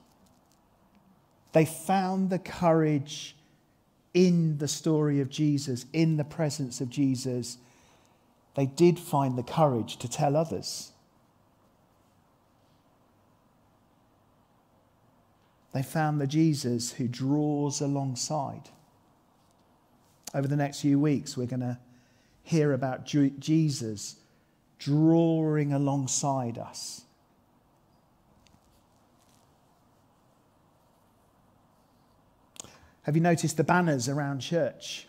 they 1.52 1.64
found 1.64 2.30
the 2.30 2.38
courage 2.38 3.36
in 4.14 4.58
the 4.58 4.68
story 4.68 5.20
of 5.20 5.30
Jesus, 5.30 5.86
in 5.92 6.16
the 6.16 6.24
presence 6.24 6.80
of 6.80 6.90
Jesus. 6.90 7.58
They 8.54 8.66
did 8.66 8.98
find 8.98 9.38
the 9.38 9.42
courage 9.42 9.96
to 9.98 10.08
tell 10.08 10.36
others. 10.36 10.91
They 15.72 15.82
found 15.82 16.20
the 16.20 16.26
Jesus 16.26 16.92
who 16.92 17.08
draws 17.08 17.80
alongside. 17.80 18.68
Over 20.35 20.46
the 20.46 20.56
next 20.56 20.80
few 20.80 20.98
weeks, 20.98 21.37
we're 21.37 21.46
going 21.46 21.61
to 21.61 21.78
hear 22.42 22.72
about 22.72 23.04
Jesus 23.04 24.16
drawing 24.78 25.72
alongside 25.72 26.58
us 26.58 27.04
Have 33.02 33.16
you 33.16 33.22
noticed 33.22 33.56
the 33.56 33.64
banners 33.64 34.08
around 34.08 34.40
church? 34.40 35.08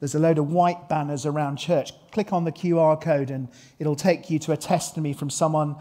There's 0.00 0.14
a 0.14 0.18
load 0.18 0.38
of 0.38 0.50
white 0.50 0.88
banners 0.88 1.26
around 1.26 1.56
church. 1.56 1.92
Click 2.12 2.32
on 2.32 2.44
the 2.44 2.52
QR 2.52 3.00
code 3.00 3.30
and 3.30 3.48
it'll 3.78 3.96
take 3.96 4.30
you 4.30 4.38
to 4.40 4.52
a 4.52 4.56
testimony 4.56 5.12
from 5.12 5.30
someone 5.30 5.76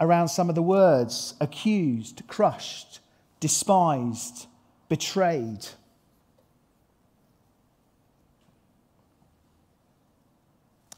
around 0.00 0.28
some 0.28 0.48
of 0.48 0.54
the 0.54 0.62
words 0.62 1.34
accused, 1.40 2.22
crushed, 2.28 3.00
despised, 3.40 4.46
betrayed. 4.88 5.66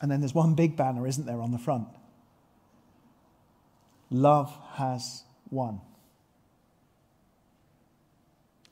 And 0.01 0.11
then 0.11 0.21
there's 0.21 0.35
one 0.35 0.55
big 0.55 0.77
banner, 0.77 1.07
isn't 1.07 1.27
there, 1.27 1.41
on 1.41 1.53
the 1.53 1.59
front? 1.59 1.89
Love 4.11 4.57
has 4.75 5.25
won. 5.51 5.81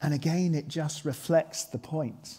And 0.01 0.15
again, 0.15 0.55
it 0.55 0.69
just 0.69 1.05
reflects 1.05 1.65
the 1.65 1.79
point 1.79 2.39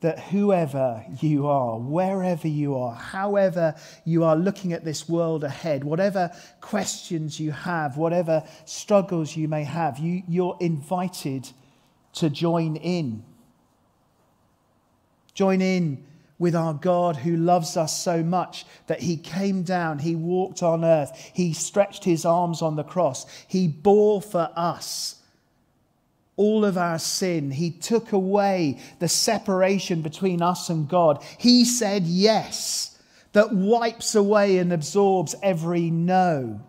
that 0.00 0.18
whoever 0.18 1.04
you 1.20 1.46
are, 1.46 1.78
wherever 1.78 2.48
you 2.48 2.76
are, 2.76 2.94
however 2.94 3.74
you 4.04 4.24
are 4.24 4.36
looking 4.36 4.72
at 4.72 4.84
this 4.84 5.08
world 5.08 5.42
ahead, 5.42 5.84
whatever 5.84 6.30
questions 6.60 7.40
you 7.40 7.50
have, 7.50 7.96
whatever 7.96 8.42
struggles 8.66 9.36
you 9.36 9.48
may 9.48 9.64
have, 9.64 9.98
you, 9.98 10.22
you're 10.28 10.56
invited 10.60 11.50
to 12.12 12.28
join 12.28 12.76
in. 12.76 13.24
Join 15.34 15.62
in 15.62 16.04
with 16.38 16.54
our 16.54 16.74
God 16.74 17.16
who 17.16 17.36
loves 17.36 17.76
us 17.78 17.98
so 17.98 18.22
much 18.22 18.66
that 18.88 19.00
he 19.00 19.16
came 19.16 19.62
down, 19.62 19.98
he 19.98 20.14
walked 20.14 20.62
on 20.62 20.84
earth, 20.84 21.30
he 21.32 21.54
stretched 21.54 22.04
his 22.04 22.26
arms 22.26 22.60
on 22.60 22.76
the 22.76 22.84
cross, 22.84 23.26
he 23.48 23.66
bore 23.66 24.20
for 24.20 24.50
us 24.54 25.15
all 26.36 26.64
of 26.64 26.76
our 26.76 26.98
sin. 26.98 27.50
He 27.50 27.70
took 27.70 28.12
away 28.12 28.78
the 28.98 29.08
separation 29.08 30.02
between 30.02 30.42
us 30.42 30.68
and 30.68 30.88
God. 30.88 31.22
He 31.38 31.64
said 31.64 32.04
yes, 32.04 32.98
that 33.32 33.52
wipes 33.52 34.14
away 34.14 34.58
and 34.58 34.72
absorbs 34.72 35.34
every 35.42 35.90
no. 35.90 36.60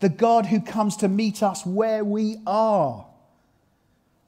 The 0.00 0.08
God 0.08 0.46
who 0.46 0.60
comes 0.60 0.96
to 0.98 1.08
meet 1.08 1.42
us 1.42 1.64
where 1.64 2.04
we 2.04 2.38
are. 2.46 3.06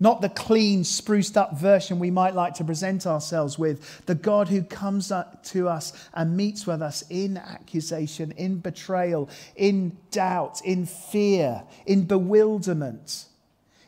Not 0.00 0.20
the 0.20 0.28
clean, 0.28 0.84
spruced 0.84 1.36
up 1.36 1.58
version 1.58 1.98
we 1.98 2.12
might 2.12 2.34
like 2.34 2.54
to 2.54 2.64
present 2.64 3.04
ourselves 3.04 3.58
with. 3.58 4.06
The 4.06 4.14
God 4.14 4.48
who 4.48 4.62
comes 4.62 5.10
to 5.44 5.68
us 5.68 5.92
and 6.14 6.36
meets 6.36 6.66
with 6.66 6.80
us 6.80 7.02
in 7.10 7.36
accusation, 7.36 8.30
in 8.36 8.60
betrayal, 8.60 9.28
in 9.56 9.96
doubt, 10.12 10.60
in 10.64 10.86
fear, 10.86 11.64
in 11.84 12.04
bewilderment 12.04 13.27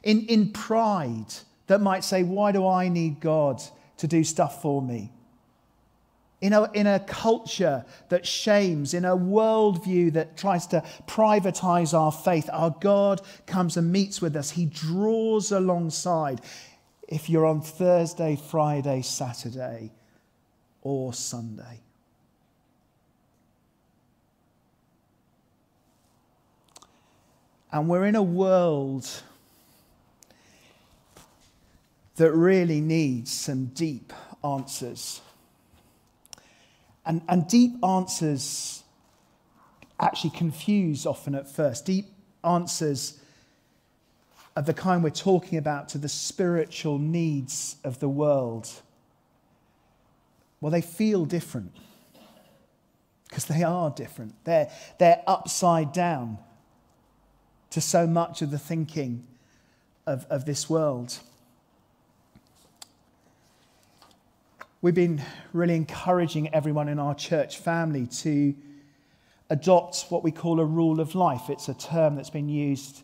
in, 0.03 0.27
in 0.27 0.53
pride 0.53 1.27
that 1.67 1.81
might 1.81 2.05
say, 2.05 2.23
Why 2.23 2.53
do 2.53 2.67
I 2.67 2.89
need 2.89 3.21
God 3.21 3.63
to 3.99 4.07
do 4.07 4.25
stuff 4.25 4.63
for 4.63 4.81
me? 4.81 5.13
In 6.41 6.55
a, 6.55 6.71
in 6.73 6.87
a 6.87 7.01
culture 7.01 7.85
that 8.09 8.27
shames, 8.27 8.95
in 8.95 9.05
a 9.05 9.15
worldview 9.15 10.15
that 10.15 10.39
tries 10.39 10.67
to 10.69 10.83
privatize 11.07 11.93
our 11.93 12.11
faith, 12.11 12.49
our 12.51 12.75
God 12.81 13.21
comes 13.47 13.77
and 13.77 13.93
meets 13.93 14.23
with 14.23 14.35
us. 14.37 14.51
He 14.51 14.65
draws 14.65 15.53
alongside. 15.53 16.41
If 17.09 17.29
you're 17.29 17.45
on 17.45 17.61
Thursday, 17.61 18.39
Friday, 18.51 19.03
Saturday, 19.03 19.93
or 20.81 21.13
Sunday. 21.13 21.81
And 27.73 27.89
we're 27.89 28.07
in 28.07 28.17
a 28.17 28.23
world 28.23 29.09
that 32.21 32.33
really 32.33 32.83
needs 32.83 33.33
some 33.33 33.65
deep 33.69 34.13
answers. 34.45 35.23
And, 37.07 37.23
and 37.31 37.49
deep 37.49 37.83
answers 37.83 38.83
actually 39.99 40.37
confuse 40.37 41.07
often 41.07 41.35
at 41.35 41.51
first. 41.51 41.87
Deep 41.87 42.09
answers 42.45 43.19
of 44.55 44.67
the 44.67 44.75
kind 44.75 45.03
we're 45.03 45.09
talking 45.09 45.57
about 45.57 45.89
to 45.89 45.97
the 45.99 46.11
spiritual 46.11 46.99
needs 46.99 47.77
of 47.85 48.01
the 48.01 48.09
world, 48.11 48.69
well, 50.61 50.71
they 50.71 50.83
feel 50.83 51.25
different 51.25 51.73
because 53.31 53.47
they 53.47 53.63
are 53.63 53.89
different. 53.89 54.35
They're, 54.45 54.71
they're 54.99 55.23
upside 55.27 55.95
down 55.95 56.37
to 57.71 57.81
so 57.81 58.07
much 58.07 58.43
of 58.43 58.51
the 58.51 58.59
thinking 58.59 59.27
of, 60.07 60.27
of 60.29 60.45
this 60.45 60.69
world. 60.69 61.19
We've 64.83 64.95
been 64.95 65.23
really 65.53 65.77
encouraging 65.77 66.55
everyone 66.55 66.89
in 66.89 66.99
our 66.99 67.15
church 67.15 67.59
family 67.59 68.07
to 68.07 68.55
adopt 69.51 70.07
what 70.09 70.23
we 70.23 70.31
call 70.31 70.59
a 70.59 70.65
rule 70.65 71.01
of 71.01 71.15
life. 71.15 71.51
It's 71.51 71.69
a 71.69 71.75
term 71.75 72.17
that's 72.17 72.31
been 72.31 72.49
used 72.49 73.03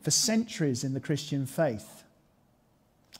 for 0.00 0.12
centuries 0.12 0.84
in 0.84 0.94
the 0.94 1.00
Christian 1.00 1.44
faith. 1.44 2.04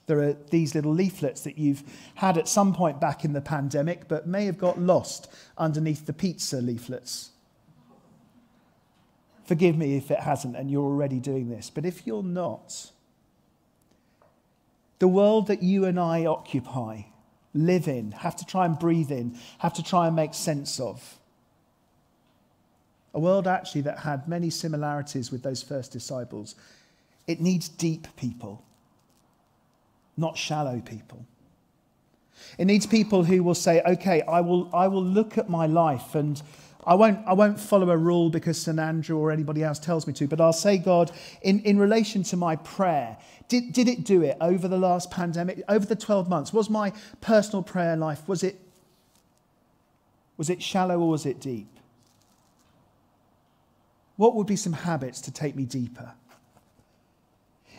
There 0.07 0.21
are 0.21 0.37
these 0.51 0.77
little 0.77 0.93
leaflets 0.93 1.41
that 1.43 1.59
you've 1.59 1.83
had 2.15 2.39
at 2.39 2.47
some 2.47 2.73
point 2.73 3.01
back 3.01 3.25
in 3.25 3.33
the 3.33 3.41
pandemic, 3.41 4.07
but 4.07 4.29
may 4.29 4.47
have 4.47 4.59
got 4.59 4.81
lost 4.81 5.27
underneath 5.57 6.07
the 6.07 6.13
pizza 6.13 6.61
leaflets. 6.61 7.31
Forgive 9.45 9.77
me 9.77 9.97
if 9.97 10.13
it 10.13 10.21
hasn't 10.21 10.57
and 10.57 10.71
you're 10.71 10.85
already 10.85 11.19
doing 11.19 11.49
this, 11.49 11.69
but 11.69 11.85
if 11.85 12.07
you're 12.07 12.23
not, 12.23 12.93
the 15.01 15.09
world 15.09 15.49
that 15.49 15.65
you 15.65 15.85
and 15.85 15.99
I 15.99 16.27
occupy 16.27 17.03
live 17.55 17.89
in, 17.89 18.13
have 18.13 18.37
to 18.37 18.47
try 18.47 18.67
and 18.67 18.79
breathe 18.79 19.11
in, 19.11 19.39
have 19.59 19.75
to 19.75 19.83
try 19.83 20.07
and 20.07 20.17
make 20.17 20.35
sense 20.35 20.79
of. 20.81 21.19
A 23.15 23.21
world 23.21 23.47
actually 23.47 23.81
that 23.83 24.01
had 24.01 24.29
many 24.29 24.51
similarities 24.51 25.33
with 25.33 25.43
those 25.43 25.63
first 25.63 25.93
disciples. 25.93 26.55
It 27.27 27.41
needs 27.41 27.69
deep 27.69 28.07
people, 28.17 28.65
not 30.17 30.37
shallow 30.37 30.81
people. 30.81 31.25
It 32.59 32.67
needs 32.67 32.87
people 32.87 33.25
who 33.25 33.43
will 33.43 33.55
say, 33.55 33.83
okay, 33.83 34.23
I 34.23 34.41
will, 34.41 34.71
I 34.75 34.89
will 34.89 35.05
look 35.05 35.39
at 35.39 35.49
my 35.49 35.67
life 35.67 36.15
and 36.15 36.41
I 36.88 36.94
won't, 36.94 37.20
I 37.27 37.35
won't 37.35 37.61
follow 37.61 37.90
a 37.90 37.96
rule 37.98 38.31
because 38.31 38.59
St. 38.59 38.79
Andrew 38.79 39.18
or 39.18 39.31
anybody 39.31 39.62
else 39.62 39.79
tells 39.79 40.07
me 40.07 40.14
to, 40.14 40.27
but 40.27 40.40
I'll 40.40 40.55
say, 40.55 40.79
God, 40.79 41.12
in, 41.42 41.61
in 41.61 41.79
relation 41.79 42.22
to 42.24 42.37
my 42.38 42.57
prayer, 42.57 43.18
did, 43.46 43.74
did 43.74 43.88
it 43.88 44.05
do 44.05 44.22
it 44.22 44.38
over 44.40 44.68
the 44.68 44.79
last 44.79 45.11
pandemic, 45.11 45.62
over 45.68 45.85
the 45.85 45.94
12 45.94 46.31
months? 46.31 46.51
Was 46.51 46.70
my 46.70 46.94
personal 47.20 47.62
prayer 47.62 47.94
life, 47.94 48.27
was 48.27 48.42
it, 48.42 48.59
was 50.38 50.48
it 50.48 50.62
shallow 50.62 50.98
or 50.98 51.11
was 51.11 51.27
it 51.27 51.40
deep? 51.40 51.68
What 54.16 54.35
would 54.35 54.46
be 54.46 54.57
some 54.57 54.72
habits 54.72 55.20
to 55.22 55.31
take 55.31 55.55
me 55.55 55.66
deeper? 55.66 56.12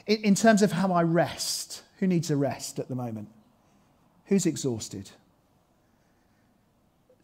In, 0.05 0.17
in 0.17 0.35
terms 0.35 0.61
of 0.61 0.73
how 0.73 0.93
I 0.93 1.01
rest, 1.01 1.81
who 1.97 2.05
needs 2.05 2.29
a 2.29 2.35
rest 2.35 2.77
at 2.77 2.89
the 2.89 2.95
moment? 2.95 3.29
Who's 4.25 4.45
exhausted? 4.45 5.09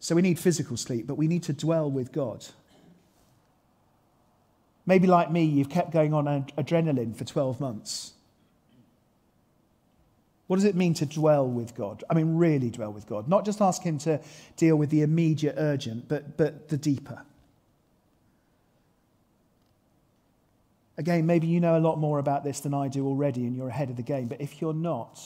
So 0.06 0.14
we 0.14 0.22
need 0.22 0.38
physical 0.38 0.76
sleep, 0.76 1.08
but 1.08 1.16
we 1.16 1.26
need 1.26 1.42
to 1.42 1.52
dwell 1.52 1.90
with 1.90 2.12
God. 2.12 2.46
Maybe 4.86 5.08
like 5.08 5.32
me, 5.32 5.42
you've 5.42 5.68
kept 5.68 5.90
going 5.90 6.14
on 6.14 6.26
adrenaline 6.56 7.16
for 7.16 7.24
12 7.24 7.58
months. 7.58 8.12
What 10.46 10.58
does 10.58 10.64
it 10.64 10.76
mean 10.76 10.94
to 10.94 11.06
dwell 11.06 11.48
with 11.48 11.74
God? 11.74 12.04
I 12.08 12.14
mean, 12.14 12.36
really 12.36 12.70
dwell 12.70 12.92
with 12.92 13.08
God. 13.08 13.26
Not 13.26 13.44
just 13.44 13.60
ask 13.60 13.82
Him 13.82 13.98
to 13.98 14.20
deal 14.56 14.76
with 14.76 14.90
the 14.90 15.02
immediate 15.02 15.56
urgent, 15.58 16.06
but, 16.06 16.36
but 16.36 16.68
the 16.68 16.76
deeper. 16.76 17.22
Again, 20.96 21.26
maybe 21.26 21.48
you 21.48 21.58
know 21.58 21.76
a 21.76 21.80
lot 21.80 21.98
more 21.98 22.20
about 22.20 22.44
this 22.44 22.60
than 22.60 22.74
I 22.74 22.86
do 22.86 23.08
already 23.08 23.44
and 23.44 23.56
you're 23.56 23.70
ahead 23.70 23.90
of 23.90 23.96
the 23.96 24.04
game, 24.04 24.28
but 24.28 24.40
if 24.40 24.60
you're 24.60 24.72
not, 24.72 25.18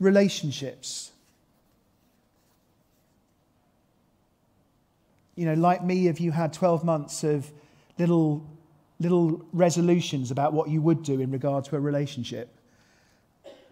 relationships. 0.00 1.12
You 5.34 5.46
know, 5.46 5.54
like 5.54 5.84
me, 5.84 6.06
have 6.06 6.18
you 6.18 6.32
had 6.32 6.52
12 6.52 6.84
months 6.84 7.24
of 7.24 7.50
little 7.98 8.46
little 8.98 9.44
resolutions 9.52 10.30
about 10.30 10.52
what 10.52 10.70
you 10.70 10.80
would 10.80 11.02
do 11.02 11.20
in 11.20 11.30
regard 11.30 11.64
to 11.66 11.76
a 11.76 11.80
relationship. 11.80 12.48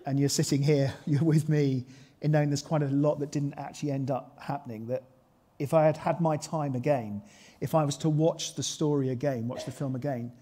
And 0.07 0.21
you're 0.21 0.29
sitting 0.29 0.63
here, 0.63 0.93
you're 1.07 1.25
with 1.25 1.49
me, 1.49 1.87
in 2.21 2.31
knowing 2.31 2.51
there's 2.51 2.63
quite 2.63 2.83
a 2.83 2.89
lot 2.89 3.21
that 3.21 3.31
didn't 3.33 3.55
actually 3.55 3.91
end 3.91 4.11
up 4.11 4.39
happening. 4.41 4.87
That 4.87 5.03
if 5.59 5.75
I 5.75 5.85
had 5.85 5.97
had 5.97 6.21
my 6.21 6.37
time 6.37 6.75
again, 6.75 7.23
if 7.61 7.75
I 7.75 7.85
was 7.85 7.97
to 7.99 8.09
watch 8.09 8.55
the 8.55 8.63
story 8.63 9.11
again, 9.11 9.49
watch 9.49 9.65
the 9.65 9.73
film 9.73 9.95
again, 9.95 10.33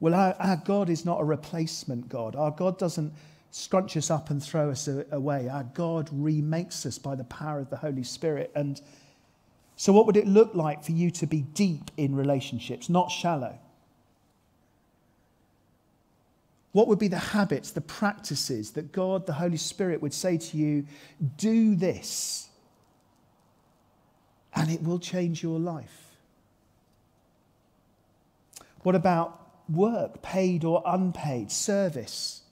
well, 0.00 0.14
our, 0.14 0.34
our 0.38 0.56
God 0.64 0.90
is 0.90 1.04
not 1.04 1.20
a 1.20 1.24
replacement 1.24 2.08
God. 2.08 2.36
Our 2.36 2.52
God 2.52 2.78
doesn't 2.78 3.12
scrunch 3.50 3.96
us 3.96 4.10
up 4.10 4.30
and 4.30 4.42
throw 4.42 4.70
us 4.70 4.88
away. 5.10 5.48
Our 5.48 5.64
God 5.64 6.08
remakes 6.12 6.84
us 6.86 6.98
by 6.98 7.14
the 7.14 7.24
power 7.24 7.60
of 7.60 7.70
the 7.70 7.76
Holy 7.76 8.04
Spirit. 8.04 8.50
And 8.54 8.80
so, 9.76 9.92
what 9.92 10.06
would 10.06 10.16
it 10.16 10.26
look 10.26 10.54
like 10.54 10.84
for 10.84 10.92
you 10.92 11.10
to 11.12 11.26
be 11.26 11.42
deep 11.42 11.90
in 11.96 12.14
relationships, 12.14 12.88
not 12.88 13.10
shallow? 13.10 13.58
What 16.72 16.86
would 16.88 16.98
be 16.98 17.08
the 17.08 17.18
habits, 17.18 17.70
the 17.70 17.80
practices 17.80 18.72
that 18.72 18.92
God, 18.92 19.26
the 19.26 19.32
Holy 19.32 19.56
Spirit, 19.56 20.02
would 20.02 20.12
say 20.12 20.36
to 20.36 20.56
you, 20.56 20.86
do 21.36 21.74
this, 21.74 22.48
and 24.54 24.70
it 24.70 24.82
will 24.82 24.98
change 24.98 25.42
your 25.42 25.58
life? 25.58 26.16
What 28.82 28.94
about 28.94 29.40
work, 29.68 30.22
paid 30.22 30.64
or 30.64 30.82
unpaid, 30.86 31.50
service? 31.50 32.42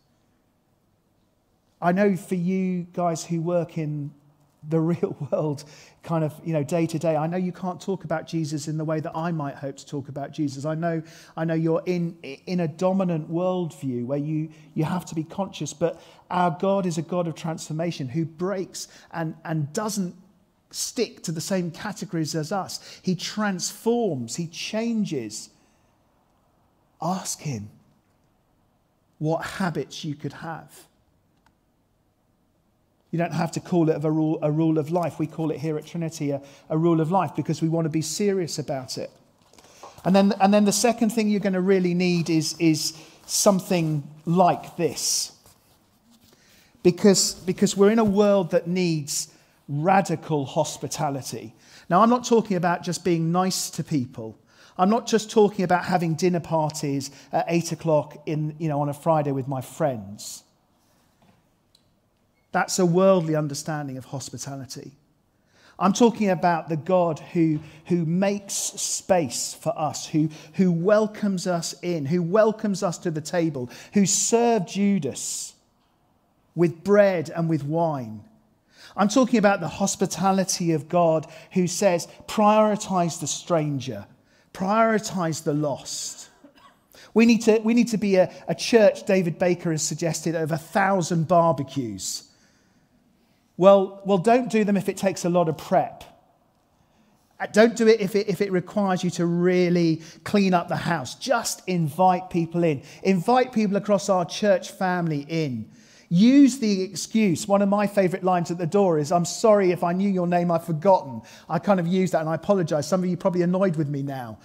I 1.81 1.93
know 1.93 2.17
for 2.17 2.35
you 2.35 2.87
guys 2.93 3.25
who 3.25 3.41
work 3.41 3.79
in 3.79 4.13
the 4.69 4.81
real 4.93 5.17
world 5.31 5.65
kind 6.03 6.25
of 6.25 6.35
you 6.45 6.53
know 6.53 6.65
day 6.65 6.87
to 6.87 6.99
day 6.99 7.15
i 7.15 7.27
know 7.27 7.37
you 7.37 7.53
can't 7.53 7.81
talk 7.81 8.03
about 8.03 8.27
jesus 8.27 8.67
in 8.67 8.77
the 8.77 8.85
way 8.85 8.99
that 8.99 9.13
i 9.15 9.31
might 9.31 9.55
hope 9.55 9.77
to 9.77 9.87
talk 9.87 10.09
about 10.09 10.33
jesus. 10.33 10.65
I 10.65 10.75
know 10.75 11.03
i 11.37 11.45
know 11.45 11.55
you're 11.55 11.83
in 11.87 12.17
in 12.47 12.61
a 12.61 12.69
dominant 12.69 13.31
worldview 13.31 14.07
where 14.07 14.19
you 14.19 14.49
you 14.75 14.83
have 14.83 15.05
to 15.07 15.15
be 15.15 15.23
conscious 15.23 15.73
but 15.73 16.01
our 16.31 16.57
god 16.59 16.85
is 16.85 16.99
a 16.99 17.03
god 17.03 17.29
of 17.29 17.37
transformation 17.37 18.09
who 18.09 18.25
breaks 18.25 18.89
and 19.13 19.37
and 19.45 19.73
doesn't 19.73 20.17
stick 20.71 21.23
to 21.23 21.33
the 21.33 21.41
same 21.41 21.71
categories 21.71 22.35
as 22.35 22.53
us. 22.53 23.01
He 23.03 23.15
transforms 23.15 24.37
he 24.37 24.47
changes. 24.47 25.51
Ask 27.01 27.41
him 27.41 27.71
what 29.19 29.45
habits 29.45 30.05
you 30.05 30.15
could 30.15 30.35
have 30.35 30.87
you 33.17 33.23
don't 33.23 33.33
have 33.33 33.53
to 33.53 33.61
call 33.61 33.89
it 33.89 34.05
a 34.05 34.11
rule, 34.11 34.39
a 34.43 34.53
rule 34.53 34.77
of 34.77 34.91
life. 34.91 35.19
We 35.19 35.27
call 35.27 35.51
it 35.51 35.59
here 35.59 35.79
at 35.79 35.87
Trinity 35.87 36.33
a, 36.33 36.43
a 36.69 36.77
rule 36.77 37.01
of 37.01 37.11
life 37.11 37.35
because 37.35 37.63
we 37.63 37.69
want 37.71 37.87
to 37.87 37.89
be 37.89 38.03
serious 38.03 38.59
about 38.59 38.99
it. 38.99 39.11
And 40.05 40.15
then, 40.15 40.35
and 40.39 40.53
then 40.53 40.67
the 40.67 40.73
second 40.73 41.11
thing 41.11 41.31
you're 41.31 41.41
going 41.41 41.55
to 41.55 41.63
really 41.63 41.95
need 41.95 42.29
is, 42.29 42.57
is 42.59 42.93
something 43.25 44.07
like 44.27 44.77
this. 44.77 45.33
Because, 46.83 47.35
because 47.35 47.75
we're 47.75 47.91
in 47.91 47.99
a 47.99 48.05
world 48.05 48.51
that 48.51 48.67
needs 48.67 49.29
radical 49.67 50.45
hospitality. 50.45 51.55
Now, 51.89 52.03
I'm 52.03 52.11
not 52.11 52.27
talking 52.27 52.59
about 52.59 52.83
just 52.83 53.03
being 53.03 53.33
nice 53.33 53.71
to 53.71 53.83
people. 53.83 54.39
I'm 54.77 54.91
not 54.91 55.07
just 55.07 55.31
talking 55.31 55.65
about 55.65 55.87
having 55.87 56.17
dinner 56.17 56.41
parties 56.41 57.11
at 57.33 57.47
eight 57.49 57.73
o'clock 57.73 58.23
in, 58.27 58.55
you 58.59 58.69
know, 58.69 58.83
on 58.83 58.91
a 58.91 58.95
Friday 58.95 59.33
with 59.33 59.49
my 59.49 59.63
friends. 59.63 60.43
That's 62.57 62.79
a 62.79 62.87
worldly 62.87 63.37
understanding 63.37 63.99
of 63.99 64.07
hospitality. 64.07 64.93
I'm 65.79 65.93
talking 65.93 66.31
about 66.31 66.71
the 66.71 66.79
God 66.79 67.19
who, 67.19 67.61
who 67.85 68.07
makes 68.07 68.55
space 68.55 69.53
for 69.53 69.79
us, 69.79 70.07
who, 70.07 70.31
who 70.55 70.73
welcomes 70.73 71.47
us 71.47 71.75
in, 71.83 72.07
who 72.07 72.23
welcomes 72.23 72.83
us 72.83 72.97
to 73.01 73.11
the 73.11 73.21
table, 73.21 73.69
who 73.93 74.07
served 74.07 74.69
Judas 74.69 75.53
with 76.55 76.83
bread 76.83 77.29
and 77.29 77.47
with 77.47 77.63
wine. 77.63 78.25
I'm 78.97 79.09
talking 79.09 79.39
about 79.39 79.61
the 79.61 79.69
hospitality 79.69 80.73
of 80.73 80.89
God 80.89 81.27
who 81.53 81.67
says, 81.67 82.09
prioritize 82.27 83.21
the 83.21 83.27
stranger, 83.27 84.07
prioritize 84.55 85.45
the 85.45 85.53
lost. 85.53 86.31
We 87.13 87.27
need 87.27 87.43
to, 87.43 87.59
we 87.59 87.75
need 87.75 87.89
to 87.89 87.99
be 87.99 88.17
a, 88.17 88.33
a 88.49 88.55
church, 88.55 89.05
David 89.05 89.39
Baker 89.39 89.73
has 89.73 89.83
suggested, 89.83 90.35
of 90.35 90.53
a 90.53 90.57
thousand 90.57 91.29
barbecues 91.29 92.23
well, 93.57 94.03
well, 94.05 94.19
don't 94.19 94.51
do 94.51 94.65
them 94.65 94.77
if 94.77 94.89
it 94.89 94.97
takes 94.97 95.25
a 95.25 95.29
lot 95.29 95.49
of 95.49 95.57
prep. 95.57 96.05
Uh, 97.39 97.47
don't 97.53 97.77
do 97.77 97.87
it 97.87 98.01
if, 98.01 98.15
it 98.15 98.29
if 98.29 98.41
it 98.41 98.51
requires 98.51 99.05
you 99.05 99.11
to 99.11 99.27
really 99.27 100.03
clean 100.25 100.55
up 100.55 100.69
the 100.69 100.77
house. 100.77 101.15
Just 101.15 101.63
invite 101.67 102.31
people 102.31 102.65
in. 102.65 102.83
Invite 103.03 103.53
people 103.53 103.77
across 103.77 104.09
our 104.09 104.25
church 104.25 104.71
family 104.71 105.27
in. 105.29 105.71
Use 106.09 106.59
the 106.59 106.83
excuse. 106.83 107.49
One 107.49 107.63
of 107.63 107.69
my 107.69 107.87
favorite 107.87 108.23
lines 108.23 108.51
at 108.51 108.59
the 108.59 108.67
door 108.67 108.99
is, 108.99 109.11
I'm 109.11 109.25
sorry 109.25 109.73
if 109.73 109.83
I 109.83 109.93
knew 109.93 110.09
your 110.09 110.27
name, 110.27 110.51
I've 110.51 110.65
forgotten. 110.65 111.23
I 111.49 111.59
kind 111.59 111.81
of 111.81 111.87
use 111.87 112.13
that 112.13 112.21
and 112.21 112.29
I 112.29 112.37
apologize. 112.37 112.87
Some 112.89 113.03
of 113.03 113.09
you 113.09 113.17
probably 113.17 113.43
annoyed 113.43 113.77
with 113.77 113.89
me 113.89 114.03
now. 114.03 114.39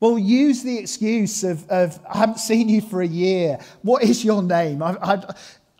Well, 0.00 0.18
use 0.18 0.62
the 0.64 0.78
excuse 0.78 1.44
of, 1.44 1.68
of 1.68 2.00
I 2.12 2.18
haven't 2.18 2.38
seen 2.38 2.68
you 2.68 2.80
for 2.80 3.02
a 3.02 3.06
year. 3.06 3.58
What 3.82 4.02
is 4.02 4.24
your 4.24 4.42
name? 4.42 4.82
I, 4.82 4.96
I, 5.00 5.34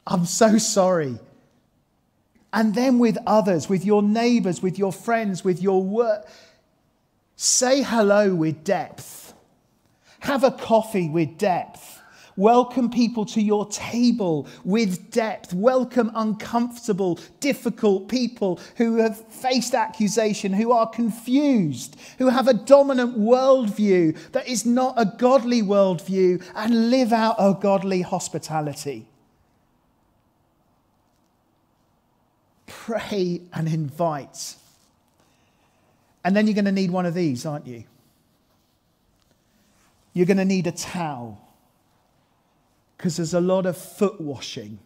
I'm 0.07 0.27
so 0.27 0.59
sorry 0.59 1.19
and 2.53 2.75
then 2.75 2.99
with 2.99 3.19
others, 3.27 3.69
with 3.69 3.85
your 3.85 4.03
neighbors, 4.03 4.63
with 4.63 4.79
your 4.79 4.93
friends, 4.93 5.43
with 5.43 5.63
your 5.63 5.83
work. 5.83 6.27
Say 7.37 7.83
hello 7.83 8.35
with 8.35 8.63
depth. 8.63 9.35
Have 10.21 10.45
a 10.45 10.51
coffee 10.51 11.09
with 11.09 11.39
depth. 11.39 12.01
Welcome 12.37 12.89
people 12.91 13.27
to 13.27 13.43
your 13.43 13.67
table 13.69 14.47
with 14.65 15.11
depth. 15.11 15.53
Welcome 15.53 16.11
uncomfortable, 16.15 17.19
difficult 17.41 18.09
people 18.09 18.59
who 18.77 18.97
have 18.99 19.19
faced 19.29 19.75
accusation, 19.75 20.53
who 20.53 20.73
are 20.73 20.89
confused, 20.89 21.97
who 22.17 22.29
have 22.29 22.49
a 22.49 22.55
dominant 22.55 23.19
worldview 23.19 24.17
that 24.33 24.49
is 24.49 24.65
not 24.65 24.95
a 24.97 25.13
godly 25.19 25.61
worldview, 25.61 26.43
and 26.55 26.91
live 26.91 27.13
out 27.13 27.37
a 27.39 27.55
godly 27.61 28.01
hospitality. 28.01 29.07
Pray 32.87 33.43
and 33.53 33.69
invite. 33.69 34.57
And 36.25 36.37
then 36.37 36.47
you're 36.47 36.55
going 36.55 36.65
to 36.65 36.73
need 36.73 36.91
one 36.91 37.07
of 37.07 37.15
these, 37.15 37.47
aren't 37.47 37.67
you? 37.67 37.85
You're 40.13 40.27
going 40.27 40.39
to 40.39 40.45
need 40.45 40.67
a 40.67 40.73
towel 40.73 41.41
because 42.97 43.17
there's 43.17 43.35
a 43.35 43.41
lot 43.41 43.67
of 43.67 43.77
foot 43.77 44.21
washing 44.21 44.79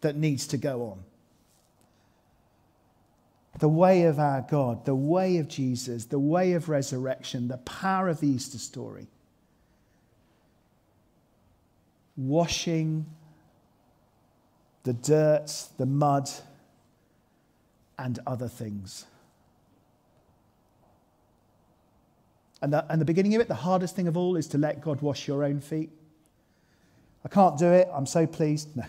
that 0.00 0.16
needs 0.16 0.46
to 0.48 0.56
go 0.56 0.82
on. 0.82 1.04
The 3.58 3.68
way 3.68 4.04
of 4.04 4.20
our 4.20 4.42
God, 4.42 4.84
the 4.84 4.94
way 4.94 5.38
of 5.38 5.48
Jesus, 5.48 6.04
the 6.04 6.18
way 6.18 6.52
of 6.52 6.68
resurrection, 6.68 7.48
the 7.48 7.58
power 7.58 8.08
of 8.08 8.20
the 8.20 8.28
Easter 8.28 8.58
story. 8.58 9.08
Washing 12.16 13.06
the 14.88 14.94
dirt, 14.94 15.52
the 15.76 15.84
mud, 15.84 16.30
and 17.98 18.18
other 18.26 18.48
things. 18.48 19.04
And 22.62 22.72
the, 22.72 22.90
and 22.90 22.98
the 22.98 23.04
beginning 23.04 23.34
of 23.34 23.42
it, 23.42 23.48
the 23.48 23.54
hardest 23.54 23.94
thing 23.94 24.08
of 24.08 24.16
all, 24.16 24.34
is 24.36 24.46
to 24.46 24.56
let 24.56 24.80
God 24.80 25.02
wash 25.02 25.28
your 25.28 25.44
own 25.44 25.60
feet. 25.60 25.90
I 27.22 27.28
can't 27.28 27.58
do 27.58 27.66
it. 27.66 27.86
I'm 27.92 28.06
so 28.06 28.26
pleased 28.26 28.74
no, 28.78 28.84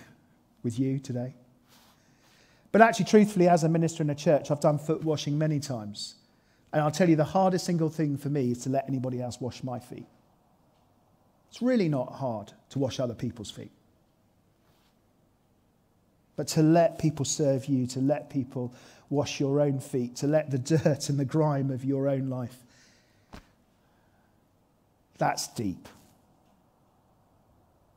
with 0.64 0.80
you 0.80 1.00
today. 1.00 1.34
But 2.72 2.80
actually, 2.80 3.06
truthfully, 3.06 3.50
as 3.50 3.66
a 3.66 3.70
minister 3.70 4.02
in 4.02 4.10
a 4.10 4.16
church, 4.16 4.52
I've 4.52 4.62
done 4.62 4.80
foot 4.80 5.04
washing 5.04 5.38
many 5.38 5.60
times. 5.60 6.16
And 6.72 6.82
I'll 6.82 6.92
tell 6.92 7.10
you, 7.10 7.18
the 7.18 7.26
hardest 7.26 7.66
single 7.66 7.90
thing 7.90 8.16
for 8.16 8.30
me 8.30 8.52
is 8.52 8.60
to 8.60 8.70
let 8.70 8.88
anybody 8.88 9.22
else 9.22 9.42
wash 9.42 9.66
my 9.66 9.80
feet. 9.80 10.08
It's 11.50 11.62
really 11.62 11.90
not 11.90 12.14
hard 12.14 12.54
to 12.70 12.80
wash 12.80 13.02
other 13.02 13.16
people's 13.16 13.52
feet 13.52 13.72
but 16.40 16.48
to 16.48 16.64
let 16.64 16.98
people 16.98 17.26
serve 17.26 17.66
you, 17.66 17.86
to 17.86 18.00
let 18.00 18.30
people 18.30 18.74
wash 19.10 19.42
your 19.42 19.60
own 19.60 19.78
feet, 19.78 20.16
to 20.16 20.26
let 20.26 20.50
the 20.50 20.58
dirt 20.58 21.10
and 21.10 21.20
the 21.20 21.26
grime 21.26 21.70
of 21.70 21.84
your 21.84 22.08
own 22.08 22.30
life. 22.30 22.56
That's 25.18 25.50
deep. 25.50 25.90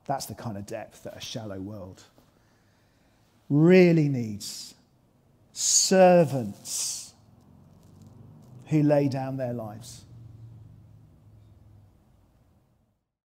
That's 0.06 0.26
the 0.26 0.34
kind 0.34 0.56
of 0.56 0.66
depth 0.66 1.04
that 1.04 1.16
a 1.16 1.20
shallow 1.20 1.60
world 1.60 2.02
really 3.48 4.08
needs. 4.08 4.74
Servants 5.52 7.14
who 8.66 8.82
lay 8.82 9.06
down 9.06 9.36
their 9.36 9.52
lives. 9.52 10.02